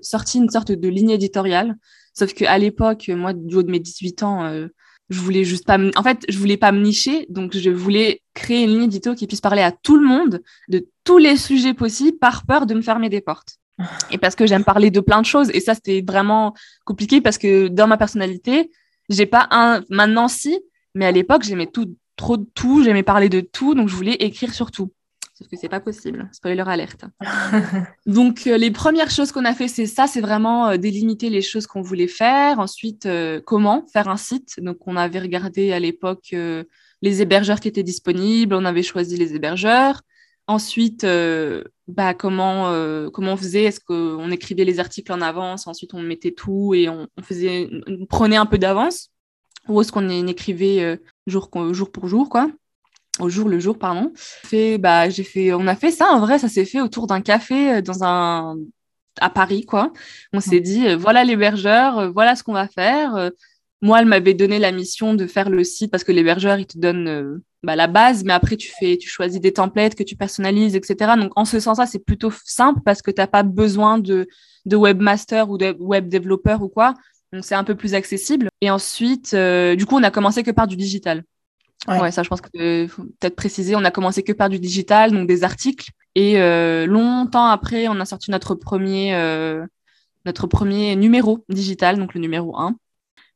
sorti 0.00 0.38
une 0.38 0.48
sorte 0.48 0.72
de 0.72 0.88
ligne 0.88 1.10
éditoriale 1.10 1.76
Sauf 2.14 2.34
qu'à 2.34 2.58
l'époque, 2.58 3.08
moi, 3.08 3.32
du 3.32 3.56
haut 3.56 3.62
de 3.62 3.70
mes 3.70 3.78
18 3.78 4.22
ans, 4.22 4.44
euh, 4.44 4.68
je 5.08 5.18
voulais 5.20 5.42
juste 5.42 5.66
pas 5.66 5.76
en 5.96 6.02
fait 6.04 6.24
je 6.28 6.38
voulais 6.38 6.56
pas 6.56 6.70
me 6.70 6.80
nicher 6.80 7.26
donc 7.30 7.56
je 7.56 7.70
voulais 7.70 8.22
créer 8.32 8.62
une 8.62 8.70
ligne 8.70 8.84
édito 8.84 9.16
qui 9.16 9.26
puisse 9.26 9.40
parler 9.40 9.60
à 9.60 9.72
tout 9.72 9.96
le 9.96 10.06
monde 10.06 10.40
de 10.68 10.86
tous 11.02 11.18
les 11.18 11.36
sujets 11.36 11.74
possibles 11.74 12.16
par 12.16 12.46
peur 12.46 12.64
de 12.64 12.74
me 12.74 12.80
fermer 12.80 13.08
des 13.08 13.20
portes 13.20 13.56
et 14.12 14.18
parce 14.18 14.36
que 14.36 14.46
j'aime 14.46 14.62
parler 14.62 14.92
de 14.92 15.00
plein 15.00 15.20
de 15.20 15.26
choses 15.26 15.50
et 15.52 15.58
ça 15.58 15.74
c'était 15.74 16.04
vraiment 16.06 16.54
compliqué 16.84 17.20
parce 17.20 17.38
que 17.38 17.66
dans 17.66 17.88
ma 17.88 17.96
personnalité 17.96 18.70
j'ai 19.10 19.26
pas 19.26 19.46
un 19.50 19.82
maintenant 19.90 20.28
si 20.28 20.58
mais 20.94 21.04
à 21.04 21.12
l'époque 21.12 21.42
j'aimais 21.42 21.66
tout 21.66 21.94
trop 22.16 22.38
de 22.38 22.46
tout 22.54 22.82
j'aimais 22.82 23.02
parler 23.02 23.28
de 23.28 23.40
tout 23.40 23.74
donc 23.74 23.88
je 23.88 23.94
voulais 23.94 24.14
écrire 24.14 24.54
sur 24.54 24.70
tout 24.70 24.90
Sauf 25.40 25.48
que 25.48 25.56
c'est 25.56 25.70
pas 25.70 25.80
possible. 25.80 26.28
Spoiler 26.32 26.64
alerte. 26.66 27.06
Donc, 28.06 28.46
euh, 28.46 28.58
les 28.58 28.70
premières 28.70 29.10
choses 29.10 29.32
qu'on 29.32 29.46
a 29.46 29.54
fait, 29.54 29.68
c'est 29.68 29.86
ça, 29.86 30.06
c'est 30.06 30.20
vraiment 30.20 30.68
euh, 30.68 30.76
délimiter 30.76 31.30
les 31.30 31.40
choses 31.40 31.66
qu'on 31.66 31.80
voulait 31.80 32.08
faire. 32.08 32.58
Ensuite, 32.58 33.06
euh, 33.06 33.40
comment 33.46 33.86
faire 33.90 34.08
un 34.08 34.18
site. 34.18 34.60
Donc, 34.60 34.86
on 34.86 34.96
avait 34.96 35.18
regardé 35.18 35.72
à 35.72 35.80
l'époque 35.80 36.34
les 37.02 37.22
hébergeurs 37.22 37.58
qui 37.58 37.68
étaient 37.68 37.82
disponibles. 37.82 38.54
On 38.54 38.66
avait 38.66 38.82
choisi 38.82 39.16
les 39.16 39.34
hébergeurs. 39.34 40.02
Ensuite, 40.46 41.06
bah, 41.86 42.14
comment, 42.14 43.10
comment 43.12 43.34
on 43.34 43.36
faisait? 43.36 43.64
Est-ce 43.64 43.80
qu'on 43.80 44.30
écrivait 44.30 44.64
les 44.64 44.80
articles 44.80 45.12
en 45.12 45.20
avance? 45.20 45.66
Ensuite, 45.66 45.94
on 45.94 46.02
mettait 46.02 46.32
tout 46.32 46.74
et 46.74 46.88
on, 46.88 47.06
faisait, 47.22 47.70
on 47.86 48.06
prenait 48.06 48.36
un 48.36 48.46
peu 48.46 48.58
d'avance? 48.58 49.10
Ou 49.68 49.80
est-ce 49.80 49.92
qu'on 49.92 50.08
écrivait 50.26 50.98
jour, 51.26 51.50
jour 51.72 51.92
pour 51.92 52.08
jour, 52.08 52.28
quoi? 52.28 52.50
Au 53.18 53.28
jour 53.28 53.48
le 53.48 53.58
jour 53.58 53.78
pardon. 53.78 54.12
Fait 54.16 54.78
bah 54.78 55.10
j'ai 55.10 55.24
fait 55.24 55.52
on 55.52 55.66
a 55.66 55.76
fait 55.76 55.90
ça 55.90 56.10
en 56.10 56.20
vrai 56.20 56.38
ça 56.38 56.48
s'est 56.48 56.64
fait 56.64 56.80
autour 56.80 57.06
d'un 57.06 57.20
café 57.20 57.74
euh, 57.74 57.82
dans 57.82 58.04
un 58.04 58.56
à 59.20 59.30
Paris 59.30 59.66
quoi. 59.66 59.92
On 60.32 60.40
s'est 60.40 60.60
dit 60.60 60.86
euh, 60.86 60.96
voilà 60.96 61.24
l'hébergeur 61.24 61.98
euh, 61.98 62.10
voilà 62.10 62.36
ce 62.36 62.42
qu'on 62.42 62.52
va 62.52 62.68
faire 62.68 63.30
moi 63.82 64.00
elle 64.00 64.06
m'avait 64.06 64.34
donné 64.34 64.58
la 64.58 64.72
mission 64.72 65.14
de 65.14 65.26
faire 65.26 65.50
le 65.50 65.64
site 65.64 65.90
parce 65.90 66.04
que 66.04 66.12
l'hébergeur 66.12 66.58
il 66.58 66.66
te 66.66 66.78
donne 66.78 67.42
bah, 67.62 67.76
la 67.76 67.86
base 67.86 68.24
mais 68.24 68.32
après 68.32 68.56
tu 68.56 68.72
fais 68.78 68.96
tu 68.96 69.08
choisis 69.08 69.40
des 69.40 69.52
templates 69.52 69.94
que 69.94 70.02
tu 70.02 70.16
personnalises 70.16 70.74
etc 70.74 71.12
donc 71.16 71.32
en 71.36 71.44
ce 71.44 71.60
sens 71.60 71.78
là 71.78 71.86
c'est 71.86 72.04
plutôt 72.04 72.32
simple 72.44 72.80
parce 72.84 73.02
que 73.02 73.10
tu 73.10 73.20
n'as 73.20 73.26
pas 73.26 73.42
besoin 73.42 73.98
de 73.98 74.26
de 74.66 74.76
webmaster 74.76 75.48
ou 75.50 75.58
de 75.58 75.76
web 75.78 76.08
développeur 76.08 76.62
ou 76.62 76.68
quoi 76.68 76.94
donc 77.32 77.44
c'est 77.44 77.54
un 77.54 77.64
peu 77.64 77.74
plus 77.74 77.94
accessible 77.94 78.48
et 78.60 78.70
ensuite 78.70 79.34
du 79.34 79.86
coup 79.86 79.96
on 79.96 80.02
a 80.02 80.10
commencé 80.10 80.42
que 80.42 80.50
par 80.50 80.66
du 80.66 80.76
digital 80.76 81.22
Ouais. 81.88 82.10
ça, 82.10 82.22
je 82.22 82.28
pense 82.28 82.40
que 82.40 82.86
faut 82.88 83.04
peut-être 83.04 83.36
préciser. 83.36 83.74
On 83.74 83.84
a 83.84 83.90
commencé 83.90 84.22
que 84.22 84.32
par 84.32 84.48
du 84.48 84.58
digital, 84.58 85.12
donc 85.12 85.26
des 85.26 85.44
articles. 85.44 85.90
Et 86.14 86.40
euh, 86.40 86.86
longtemps 86.86 87.46
après, 87.46 87.88
on 87.88 87.98
a 88.00 88.04
sorti 88.04 88.30
notre 88.30 88.54
premier, 88.54 89.14
euh, 89.14 89.64
notre 90.26 90.46
premier 90.46 90.96
numéro 90.96 91.44
digital, 91.48 91.98
donc 91.98 92.14
le 92.14 92.20
numéro 92.20 92.58
1. 92.58 92.76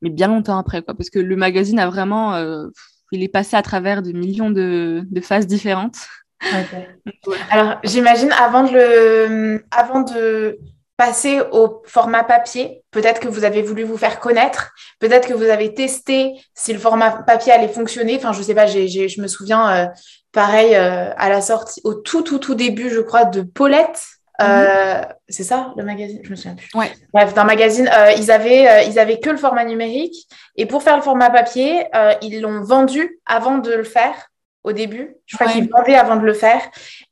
Mais 0.01 0.09
bien 0.09 0.27
longtemps 0.27 0.57
après, 0.57 0.83
quoi, 0.83 0.93
parce 0.93 1.09
que 1.09 1.19
le 1.19 1.35
magazine 1.35 1.79
a 1.79 1.87
vraiment, 1.87 2.35
euh, 2.35 2.67
il 3.11 3.23
est 3.23 3.29
passé 3.29 3.55
à 3.55 3.61
travers 3.61 4.01
de 4.01 4.11
millions 4.11 4.49
de, 4.49 5.03
de 5.05 5.21
phases 5.21 5.47
différentes. 5.47 5.97
Alors, 7.49 7.79
j'imagine 7.83 8.31
avant 8.33 8.63
de 8.63 8.71
le, 8.71 9.65
avant 9.71 10.01
de 10.01 10.59
passer 10.97 11.41
au 11.51 11.81
format 11.85 12.23
papier. 12.23 12.83
Peut-être 12.91 13.19
que 13.19 13.27
vous 13.27 13.43
avez 13.43 13.61
voulu 13.61 13.83
vous 13.83 13.97
faire 13.97 14.19
connaître. 14.19 14.71
Peut-être 14.99 15.27
que 15.27 15.33
vous 15.33 15.43
avez 15.43 15.73
testé 15.73 16.33
si 16.53 16.73
le 16.73 16.79
format 16.79 17.11
papier 17.23 17.51
allait 17.51 17.67
fonctionner. 17.67 18.15
Enfin, 18.17 18.31
je 18.31 18.41
sais 18.41 18.55
pas, 18.55 18.65
je 18.65 19.21
me 19.21 19.27
souviens, 19.27 19.69
euh, 19.69 19.87
pareil, 20.31 20.75
euh, 20.75 21.11
à 21.17 21.29
la 21.29 21.41
sortie, 21.41 21.81
au 21.83 21.93
tout, 21.93 22.21
tout, 22.21 22.39
tout 22.39 22.55
début, 22.55 22.89
je 22.89 23.01
crois, 23.01 23.25
de 23.25 23.41
Paulette. 23.41 24.01
Euh, 24.41 24.99
mhm. 24.99 25.05
C'est 25.27 25.43
ça, 25.43 25.73
le 25.77 25.83
magazine? 25.83 26.19
Je 26.23 26.29
me 26.29 26.35
souviens 26.35 26.55
plus. 26.55 26.69
Ouais. 26.75 26.91
Bref, 27.13 27.33
dans 27.33 27.43
le 27.43 27.47
magazine, 27.47 27.89
ils, 28.17 28.31
avaient, 28.31 28.87
ils 28.87 28.99
avaient 28.99 29.19
que 29.19 29.29
le 29.29 29.37
format 29.37 29.65
numérique. 29.65 30.27
Et 30.55 30.65
pour 30.65 30.83
faire 30.83 30.95
le 30.95 31.01
format 31.01 31.29
papier, 31.29 31.85
ils 32.21 32.41
l'ont 32.41 32.61
vendu 32.63 33.19
avant 33.25 33.57
de 33.57 33.71
le 33.71 33.83
faire 33.83 34.29
au 34.65 34.73
début. 34.73 35.15
Je 35.27 35.37
crois 35.37 35.51
qu'il 35.51 35.69
qu'ils 35.69 35.95
avant 35.95 36.15
de 36.15 36.25
le 36.25 36.33
faire. 36.33 36.61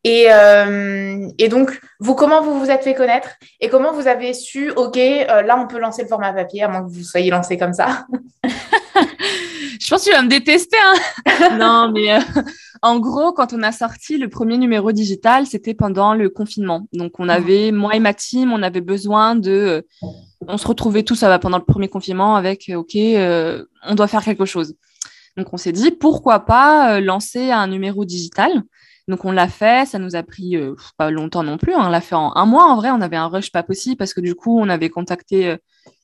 Et, 0.03 0.25
euh, 0.29 1.27
et, 1.37 1.47
donc, 1.47 1.79
vous, 1.99 2.15
comment 2.15 2.41
vous 2.41 2.59
vous 2.59 2.71
êtes 2.71 2.83
fait 2.83 2.95
connaître? 2.95 3.29
Et 3.61 3.69
comment 3.69 3.93
vous 3.93 4.07
avez 4.07 4.33
su, 4.33 4.71
OK, 4.71 4.97
euh, 4.97 5.43
là, 5.43 5.57
on 5.57 5.67
peut 5.67 5.79
lancer 5.79 6.01
le 6.01 6.07
format 6.07 6.33
papier, 6.33 6.63
à 6.63 6.67
moins 6.67 6.83
que 6.83 6.91
vous 6.91 7.03
soyez 7.03 7.29
lancé 7.29 7.57
comme 7.57 7.73
ça? 7.73 8.05
Je 9.79 9.89
pense 9.89 10.03
que 10.03 10.09
tu 10.09 10.15
vas 10.15 10.21
me 10.21 10.29
détester. 10.29 10.77
Hein 10.77 11.57
non, 11.57 11.91
mais 11.91 12.13
euh, 12.13 12.19
en 12.81 12.99
gros, 12.99 13.33
quand 13.33 13.53
on 13.53 13.63
a 13.63 13.71
sorti 13.71 14.17
le 14.17 14.29
premier 14.29 14.57
numéro 14.57 14.91
digital, 14.91 15.45
c'était 15.45 15.73
pendant 15.73 16.13
le 16.13 16.29
confinement. 16.29 16.87
Donc, 16.93 17.19
on 17.19 17.29
avait, 17.29 17.71
moi 17.71 17.95
et 17.95 17.99
ma 17.99 18.13
team, 18.13 18.51
on 18.53 18.63
avait 18.63 18.81
besoin 18.81 19.35
de... 19.35 19.85
on 20.47 20.57
se 20.57 20.67
retrouvait 20.67 21.03
tous 21.03 21.25
pendant 21.41 21.57
le 21.57 21.65
premier 21.65 21.89
confinement 21.89 22.35
avec, 22.35 22.71
OK, 22.75 22.95
on 22.95 23.95
doit 23.95 24.07
faire 24.07 24.23
quelque 24.23 24.45
chose. 24.45 24.75
Donc 25.37 25.53
on 25.53 25.57
s'est 25.57 25.71
dit 25.71 25.91
pourquoi 25.91 26.41
pas 26.41 26.95
euh, 26.95 27.01
lancer 27.01 27.51
un 27.51 27.67
numéro 27.67 28.05
digital. 28.05 28.63
Donc 29.07 29.25
on 29.25 29.31
l'a 29.31 29.47
fait, 29.47 29.87
ça 29.87 29.99
nous 29.99 30.15
a 30.15 30.23
pris 30.23 30.55
euh, 30.55 30.75
pas 30.97 31.11
longtemps 31.11 31.43
non 31.43 31.57
plus, 31.57 31.73
hein. 31.73 31.81
on 31.81 31.89
l'a 31.89 32.01
fait 32.01 32.15
en 32.15 32.33
un 32.35 32.45
mois 32.45 32.65
en 32.65 32.77
vrai, 32.77 32.89
on 32.91 33.01
avait 33.01 33.17
un 33.17 33.27
rush 33.27 33.51
pas 33.51 33.63
possible 33.63 33.97
parce 33.97 34.13
que 34.13 34.21
du 34.21 34.33
coup 34.35 34.59
on 34.59 34.69
avait 34.69 34.89
contacté 34.89 35.47
euh, 35.47 35.57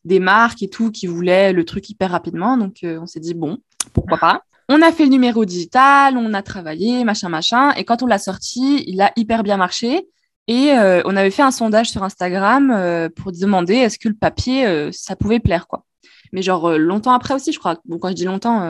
des 0.05 0.19
marques 0.19 0.63
et 0.63 0.69
tout 0.69 0.91
qui 0.91 1.07
voulaient 1.07 1.53
le 1.53 1.65
truc 1.65 1.89
hyper 1.89 2.11
rapidement, 2.11 2.57
donc 2.57 2.79
on 2.83 3.05
s'est 3.05 3.19
dit 3.19 3.33
bon, 3.33 3.57
pourquoi 3.93 4.17
pas? 4.17 4.43
On 4.69 4.81
a 4.81 4.91
fait 4.91 5.03
le 5.03 5.09
numéro 5.09 5.45
digital, 5.45 6.15
on 6.17 6.33
a 6.33 6.41
travaillé, 6.41 7.03
machin, 7.03 7.29
machin, 7.29 7.71
et 7.71 7.83
quand 7.85 8.03
on 8.03 8.05
l'a 8.05 8.19
sorti, 8.19 8.83
il 8.87 9.01
a 9.01 9.11
hyper 9.15 9.43
bien 9.43 9.57
marché. 9.57 10.07
Et 10.47 10.71
on 11.05 11.15
avait 11.15 11.31
fait 11.31 11.41
un 11.41 11.51
sondage 11.51 11.89
sur 11.89 12.03
Instagram 12.03 13.09
pour 13.15 13.31
demander 13.31 13.75
est-ce 13.75 13.97
que 13.99 14.09
le 14.09 14.15
papier, 14.15 14.91
ça 14.91 15.15
pouvait 15.15 15.39
plaire, 15.39 15.67
quoi. 15.67 15.85
mais 16.33 16.43
genre 16.43 16.77
longtemps 16.77 17.13
après 17.13 17.33
aussi, 17.33 17.51
je 17.51 17.59
crois. 17.59 17.79
Bon, 17.85 17.97
quand 17.97 18.09
je 18.09 18.15
dis 18.15 18.25
longtemps, 18.25 18.61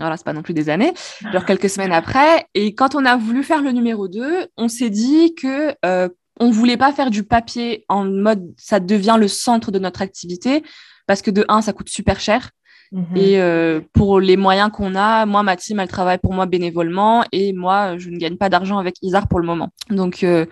voilà, 0.00 0.16
c'est 0.16 0.24
pas 0.24 0.32
non 0.32 0.42
plus 0.42 0.54
des 0.54 0.70
années, 0.70 0.92
genre 1.32 1.44
quelques 1.44 1.68
semaines 1.68 1.92
après. 1.92 2.46
Et 2.54 2.74
quand 2.74 2.94
on 2.94 3.04
a 3.04 3.16
voulu 3.16 3.42
faire 3.42 3.62
le 3.62 3.72
numéro 3.72 4.08
2, 4.08 4.46
on 4.56 4.68
s'est 4.68 4.90
dit 4.90 5.34
que 5.34 5.74
euh, 5.84 6.08
on 6.40 6.50
voulait 6.50 6.76
pas 6.76 6.92
faire 6.92 7.10
du 7.10 7.22
papier 7.22 7.84
en 7.88 8.04
mode 8.04 8.52
ça 8.56 8.80
devient 8.80 9.16
le 9.18 9.28
centre 9.28 9.70
de 9.70 9.78
notre 9.78 10.02
activité 10.02 10.64
parce 11.06 11.22
que 11.22 11.30
de 11.30 11.44
un, 11.48 11.62
ça 11.62 11.72
coûte 11.72 11.88
super 11.88 12.18
cher. 12.18 12.50
Mhm. 12.92 13.16
Et 13.16 13.40
euh, 13.40 13.80
pour 13.92 14.18
les 14.18 14.36
moyens 14.36 14.70
qu'on 14.72 14.96
a, 14.96 15.24
moi, 15.26 15.44
ma 15.44 15.56
team, 15.56 15.78
elle 15.78 15.88
travaille 15.88 16.18
pour 16.18 16.34
moi 16.34 16.46
bénévolement 16.46 17.24
et 17.30 17.52
moi, 17.52 17.96
je 17.98 18.10
ne 18.10 18.16
gagne 18.16 18.36
pas 18.36 18.48
d'argent 18.48 18.78
avec 18.78 18.96
Isar 19.02 19.28
pour 19.28 19.38
le 19.38 19.46
moment. 19.46 19.68
Donc, 19.90 20.24
euh, 20.24 20.46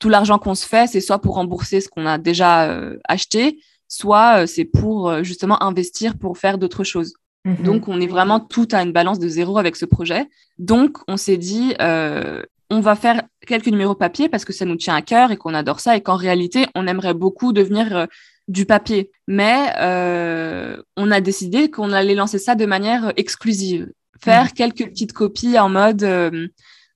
tout 0.00 0.08
l'argent 0.08 0.38
qu'on 0.38 0.56
se 0.56 0.66
fait, 0.66 0.88
c'est 0.88 1.00
soit 1.00 1.20
pour 1.20 1.34
rembourser 1.34 1.80
ce 1.80 1.88
qu'on 1.88 2.06
a 2.06 2.18
déjà 2.18 2.70
euh, 2.70 2.96
acheté, 3.08 3.60
soit 3.86 4.46
c'est 4.46 4.64
pour 4.64 5.22
justement 5.22 5.62
investir 5.62 6.18
pour 6.18 6.36
faire 6.36 6.58
d'autres 6.58 6.84
choses. 6.84 7.14
Mhm. 7.44 7.62
Donc, 7.64 7.88
on 7.88 8.00
est 8.00 8.06
vraiment 8.06 8.40
tout 8.40 8.68
à 8.72 8.82
une 8.82 8.92
balance 8.92 9.18
de 9.18 9.28
zéro 9.28 9.58
avec 9.58 9.76
ce 9.76 9.84
projet. 9.84 10.28
Donc, 10.58 10.98
on 11.06 11.16
s'est 11.16 11.36
dit, 11.36 11.74
euh, 11.80 12.42
on 12.70 12.80
va 12.80 12.96
faire 12.96 13.22
quelques 13.46 13.68
numéros 13.68 13.94
papier 13.94 14.28
parce 14.28 14.44
que 14.44 14.52
ça 14.52 14.64
nous 14.64 14.76
tient 14.76 14.94
à 14.94 15.02
cœur 15.02 15.32
et 15.32 15.36
qu'on 15.36 15.54
adore 15.54 15.80
ça 15.80 15.96
et 15.96 16.02
qu'en 16.02 16.16
réalité, 16.16 16.66
on 16.74 16.86
aimerait 16.86 17.14
beaucoup 17.14 17.52
devenir 17.52 17.96
euh, 17.96 18.06
du 18.46 18.66
papier. 18.66 19.10
Mais 19.26 19.72
euh, 19.78 20.80
on 20.96 21.10
a 21.10 21.20
décidé 21.20 21.70
qu'on 21.70 21.92
allait 21.92 22.14
lancer 22.14 22.38
ça 22.38 22.54
de 22.54 22.66
manière 22.66 23.12
exclusive. 23.16 23.90
Faire 24.20 24.44
mhm. 24.44 24.52
quelques 24.52 24.86
petites 24.88 25.12
copies 25.12 25.58
en 25.58 25.68
mode, 25.68 26.04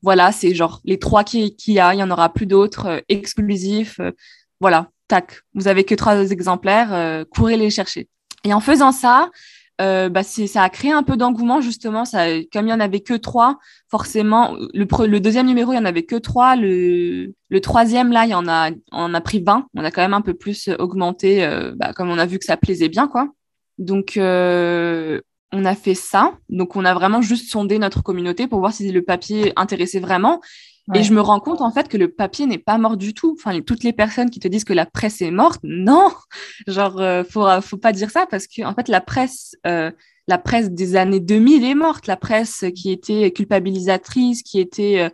voilà, 0.02 0.32
c'est 0.32 0.54
genre 0.54 0.80
les 0.84 0.98
trois 0.98 1.24
qu'il 1.24 1.54
y 1.68 1.78
a, 1.78 1.94
il 1.94 2.00
y 2.00 2.02
en 2.02 2.10
aura 2.10 2.32
plus 2.32 2.46
d'autres, 2.46 3.02
exclusifs. 3.08 4.00
voilà, 4.60 4.88
tac, 5.08 5.42
vous 5.54 5.68
avez 5.68 5.84
que 5.84 5.94
trois 5.94 6.30
exemplaires, 6.30 7.24
courez 7.30 7.56
les 7.56 7.70
chercher. 7.70 8.08
Et 8.44 8.52
en 8.52 8.60
faisant 8.60 8.90
ça, 8.90 9.30
euh, 9.80 10.08
bah 10.08 10.22
ça 10.22 10.62
a 10.62 10.68
créé 10.68 10.92
un 10.92 11.02
peu 11.02 11.16
d'engouement 11.16 11.60
justement. 11.60 12.04
Ça, 12.04 12.26
comme 12.52 12.66
il 12.66 12.70
y 12.70 12.72
en 12.72 12.80
avait 12.80 13.00
que 13.00 13.14
trois, 13.14 13.58
forcément, 13.90 14.54
le, 14.74 14.86
le 15.06 15.20
deuxième 15.20 15.46
numéro 15.46 15.72
il 15.72 15.76
y 15.76 15.78
en 15.78 15.84
avait 15.84 16.04
que 16.04 16.16
trois, 16.16 16.56
le, 16.56 17.32
le 17.48 17.60
troisième 17.60 18.12
là 18.12 18.24
il 18.24 18.30
y 18.30 18.34
en 18.34 18.48
a, 18.48 18.70
on 18.92 19.14
a 19.14 19.20
pris 19.20 19.42
20. 19.42 19.66
On 19.74 19.84
a 19.84 19.90
quand 19.90 20.02
même 20.02 20.14
un 20.14 20.20
peu 20.20 20.34
plus 20.34 20.68
augmenté, 20.78 21.44
euh, 21.44 21.72
bah, 21.76 21.92
comme 21.94 22.10
on 22.10 22.18
a 22.18 22.26
vu 22.26 22.38
que 22.38 22.44
ça 22.44 22.56
plaisait 22.56 22.88
bien 22.88 23.08
quoi. 23.08 23.28
Donc 23.78 24.16
euh, 24.16 25.20
on 25.52 25.64
a 25.64 25.74
fait 25.74 25.94
ça. 25.94 26.34
Donc 26.48 26.76
on 26.76 26.84
a 26.84 26.94
vraiment 26.94 27.22
juste 27.22 27.50
sondé 27.50 27.78
notre 27.78 28.02
communauté 28.02 28.46
pour 28.46 28.60
voir 28.60 28.72
si 28.72 28.90
le 28.92 29.02
papier 29.02 29.52
intéressait 29.56 30.00
vraiment. 30.00 30.40
Et 30.94 31.02
je 31.02 31.14
me 31.14 31.20
rends 31.20 31.40
compte 31.40 31.60
en 31.60 31.70
fait 31.70 31.88
que 31.88 31.96
le 31.96 32.08
papier 32.08 32.46
n'est 32.46 32.58
pas 32.58 32.76
mort 32.76 32.96
du 32.96 33.14
tout. 33.14 33.36
Enfin, 33.38 33.60
toutes 33.60 33.84
les 33.84 33.92
personnes 33.92 34.30
qui 34.30 34.40
te 34.40 34.48
disent 34.48 34.64
que 34.64 34.72
la 34.72 34.86
presse 34.86 35.22
est 35.22 35.30
morte, 35.30 35.60
non, 35.62 36.10
genre 36.66 37.00
euh, 37.00 37.22
faut 37.24 37.46
faut 37.60 37.76
pas 37.76 37.92
dire 37.92 38.10
ça 38.10 38.26
parce 38.26 38.46
que 38.46 38.64
en 38.64 38.74
fait 38.74 38.88
la 38.88 39.00
presse 39.00 39.56
euh, 39.66 39.90
la 40.28 40.38
presse 40.38 40.70
des 40.70 40.96
années 40.96 41.20
2000 41.20 41.64
est 41.64 41.74
morte. 41.74 42.06
La 42.06 42.16
presse 42.16 42.64
qui 42.74 42.90
était 42.90 43.30
culpabilisatrice, 43.30 44.42
qui 44.42 44.60
était 44.60 45.00
euh, 45.00 45.08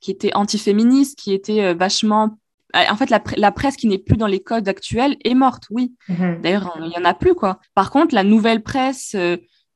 qui 0.00 0.12
était 0.12 0.34
antiféministe, 0.34 1.18
qui 1.18 1.32
était 1.32 1.74
vachement 1.74 2.38
en 2.74 2.96
fait, 2.96 3.08
la, 3.08 3.22
la 3.38 3.50
presse 3.50 3.76
qui 3.76 3.86
n'est 3.86 3.98
plus 3.98 4.18
dans 4.18 4.26
les 4.26 4.40
codes 4.40 4.68
actuels 4.68 5.16
est 5.24 5.34
morte, 5.34 5.64
oui. 5.70 5.94
Mm-hmm. 6.10 6.40
D'ailleurs, 6.42 6.78
il 6.84 6.92
y 6.92 6.98
en 6.98 7.04
a 7.06 7.14
plus, 7.14 7.34
quoi. 7.34 7.60
Par 7.74 7.90
contre, 7.90 8.14
la 8.14 8.24
nouvelle 8.24 8.62
presse, 8.62 9.16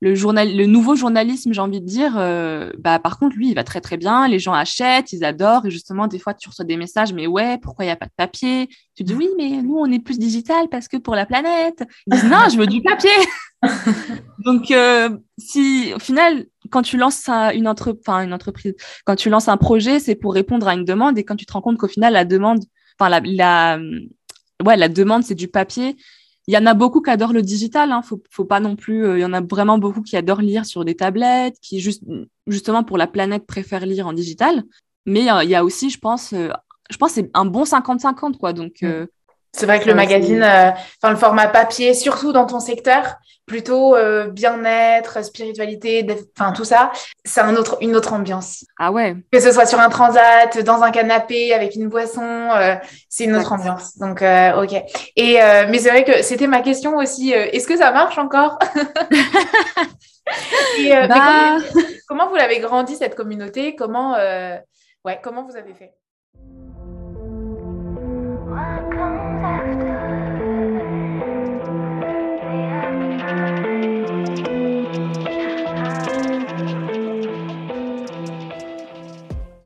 le, 0.03 0.67
nouveau 0.67 0.97
journalisme, 0.97 1.53
j'ai 1.53 1.61
envie 1.61 1.81
de 1.81 1.87
dire, 1.87 2.15
euh, 2.17 2.73
bah, 2.79 2.99
par 2.99 3.21
contre, 3.21 3.37
lui, 3.37 3.51
il 3.51 3.55
va 3.55 3.63
très 3.63 3.81
très 3.81 3.97
bien. 3.97 4.27
Les 4.27 4.41
gens 4.41 4.53
achètent, 4.53 5.13
ils 5.13 5.25
adorent. 5.25 5.65
Et 5.67 5.71
justement, 5.71 6.09
des 6.09 6.19
fois, 6.19 6.35
tu 6.35 6.49
reçois 6.49 6.65
des 6.65 6.77
messages, 6.77 7.13
mais 7.13 7.29
ouais, 7.29 7.59
pourquoi 7.59 7.85
il 7.85 7.89
n'y 7.89 7.93
a 7.93 7.97
pas 7.97 8.07
de 8.07 8.13
papier? 8.17 8.69
Tu 8.97 9.05
dis 9.05 9.15
oui, 9.15 9.29
mais 9.39 9.63
nous, 9.63 9.77
on 9.79 9.87
est 9.93 10.01
plus 10.01 10.19
digital 10.19 10.69
parce 10.71 10.89
que 10.89 10.97
pour 10.97 11.15
la 11.15 11.25
planète. 11.25 11.85
Ils 12.09 12.15
disent 12.15 12.25
non, 12.25 12.49
je 12.51 12.59
veux 12.59 12.67
du 12.67 12.83
papier. 12.83 13.11
Donc, 14.45 14.73
euh, 14.73 15.17
si 15.39 15.93
au 15.95 16.01
final, 16.01 16.47
quand 16.71 16.83
tu 16.83 16.97
lances 16.97 17.29
une, 17.29 17.69
entreprise, 17.69 18.75
quand 19.05 19.15
tu 19.15 19.31
lances 19.31 19.47
un 19.47 19.57
projet, 19.57 20.01
c'est 20.01 20.17
pour 20.17 20.35
répondre 20.35 20.67
à 20.67 20.75
une 20.75 20.85
demande. 20.85 21.17
Et 21.17 21.25
quand 21.25 21.37
tu 21.37 21.47
te 21.47 21.53
rends 21.53 21.63
compte 21.63 21.79
qu'au 21.79 21.87
final, 21.87 22.15
la 22.15 22.25
demande, 22.25 22.65
enfin, 22.99 23.09
la 23.09 24.88
demande, 24.88 25.23
c'est 25.23 25.37
du 25.37 25.47
papier 25.47 25.97
il 26.48 26.55
y 26.55 26.59
en 26.59 26.66
a 26.66 26.74
beaucoup 26.74 27.00
qui 27.00 27.11
adorent 27.11 27.33
le 27.33 27.42
digital. 27.42 27.92
Hein. 27.92 28.02
Faut, 28.02 28.22
faut 28.31 28.44
pas 28.44 28.61
non 28.61 28.76
plus. 28.76 29.05
Euh, 29.05 29.18
il 29.18 29.20
y 29.20 29.24
en 29.24 29.33
a 29.33 29.40
vraiment 29.40 29.78
beaucoup 29.78 30.02
qui 30.02 30.16
adorent 30.16 30.40
lire 30.40 30.66
sur 30.66 30.85
des 30.85 30.96
tablettes, 30.96 31.59
qui 31.61 31.81
juste 31.81 32.02
justement 32.46 32.83
pour 32.85 32.98
la 32.98 33.07
planète 33.07 33.46
préfèrent 33.46 33.87
lire 33.87 34.07
en 34.07 34.12
digital. 34.12 34.64
Mais 35.07 35.20
il 35.20 35.50
y, 35.50 35.55
a 35.55 35.64
aussi, 35.64 35.90
je 35.90 35.98
pense, 35.98 36.33
euh, 36.33 36.48
je 36.90 36.96
pense 36.96 37.12
c'est 37.12 37.31
un 37.35 37.44
bon 37.44 37.64
50-50 37.64 38.38
quoi. 38.38 38.52
Donc 38.52 38.83
mm. 38.83 39.07
C'est 39.55 39.67
vrai 39.67 39.81
que 39.81 39.87
le 39.87 39.95
magazine, 39.95 40.43
euh, 40.43 40.71
enfin 41.03 41.11
le 41.11 41.17
format 41.17 41.47
papier, 41.47 41.93
surtout 41.93 42.33
dans 42.33 42.47
ton 42.47 42.59
secteur, 42.59 43.17
plutôt 43.45 43.95
euh, 43.95 44.29
bien-être, 44.29 45.23
spiritualité, 45.23 46.07
enfin 46.38 46.53
tout 46.53 46.65
ça, 46.65 46.91
c'est 47.25 47.43
un 47.43 47.55
autre, 47.57 47.77
une 47.83 47.95
autre 47.95 48.15
ambiance. 48.15 48.65
Ah 48.79 48.91
ouais. 48.91 49.15
Que 49.31 49.41
ce 49.41 49.53
soit 49.53 49.67
sur 49.67 49.79
un 49.79 49.91
transat, 49.91 50.59
dans 50.65 50.83
un 50.83 50.91
canapé, 50.91 51.53
avec 51.53 51.75
une 51.75 51.88
boisson, 51.88 52.23
euh, 52.23 52.77
c'est 53.11 53.25
une 53.25 53.37
autre 53.37 53.53
ambiance. 53.53 53.99
Donc 53.99 54.23
ok. 54.23 54.83
Et 55.17 55.38
mais 55.69 55.79
c'est 55.79 55.91
vrai 55.91 56.05
que 56.05 56.23
c'était 56.23 56.47
ma 56.47 56.62
question 56.62 56.97
aussi. 56.97 57.33
Est-ce 57.33 57.67
que 57.67 57.77
ça 57.77 57.91
marche 57.91 58.17
encore? 58.17 58.59
Et, 60.79 60.91
bah... 61.09 61.59
comment, 61.73 61.87
comment, 62.09 62.29
vous 62.29 62.37
l'avez 62.37 62.61
grandi 62.61 62.97
cette 62.97 63.17
communauté? 63.17 63.77
Comment 63.77 64.17
ouais, 65.05 65.21
comment 65.23 65.45
vous 65.45 65.57
avez 65.57 65.75
fait? 65.75 65.93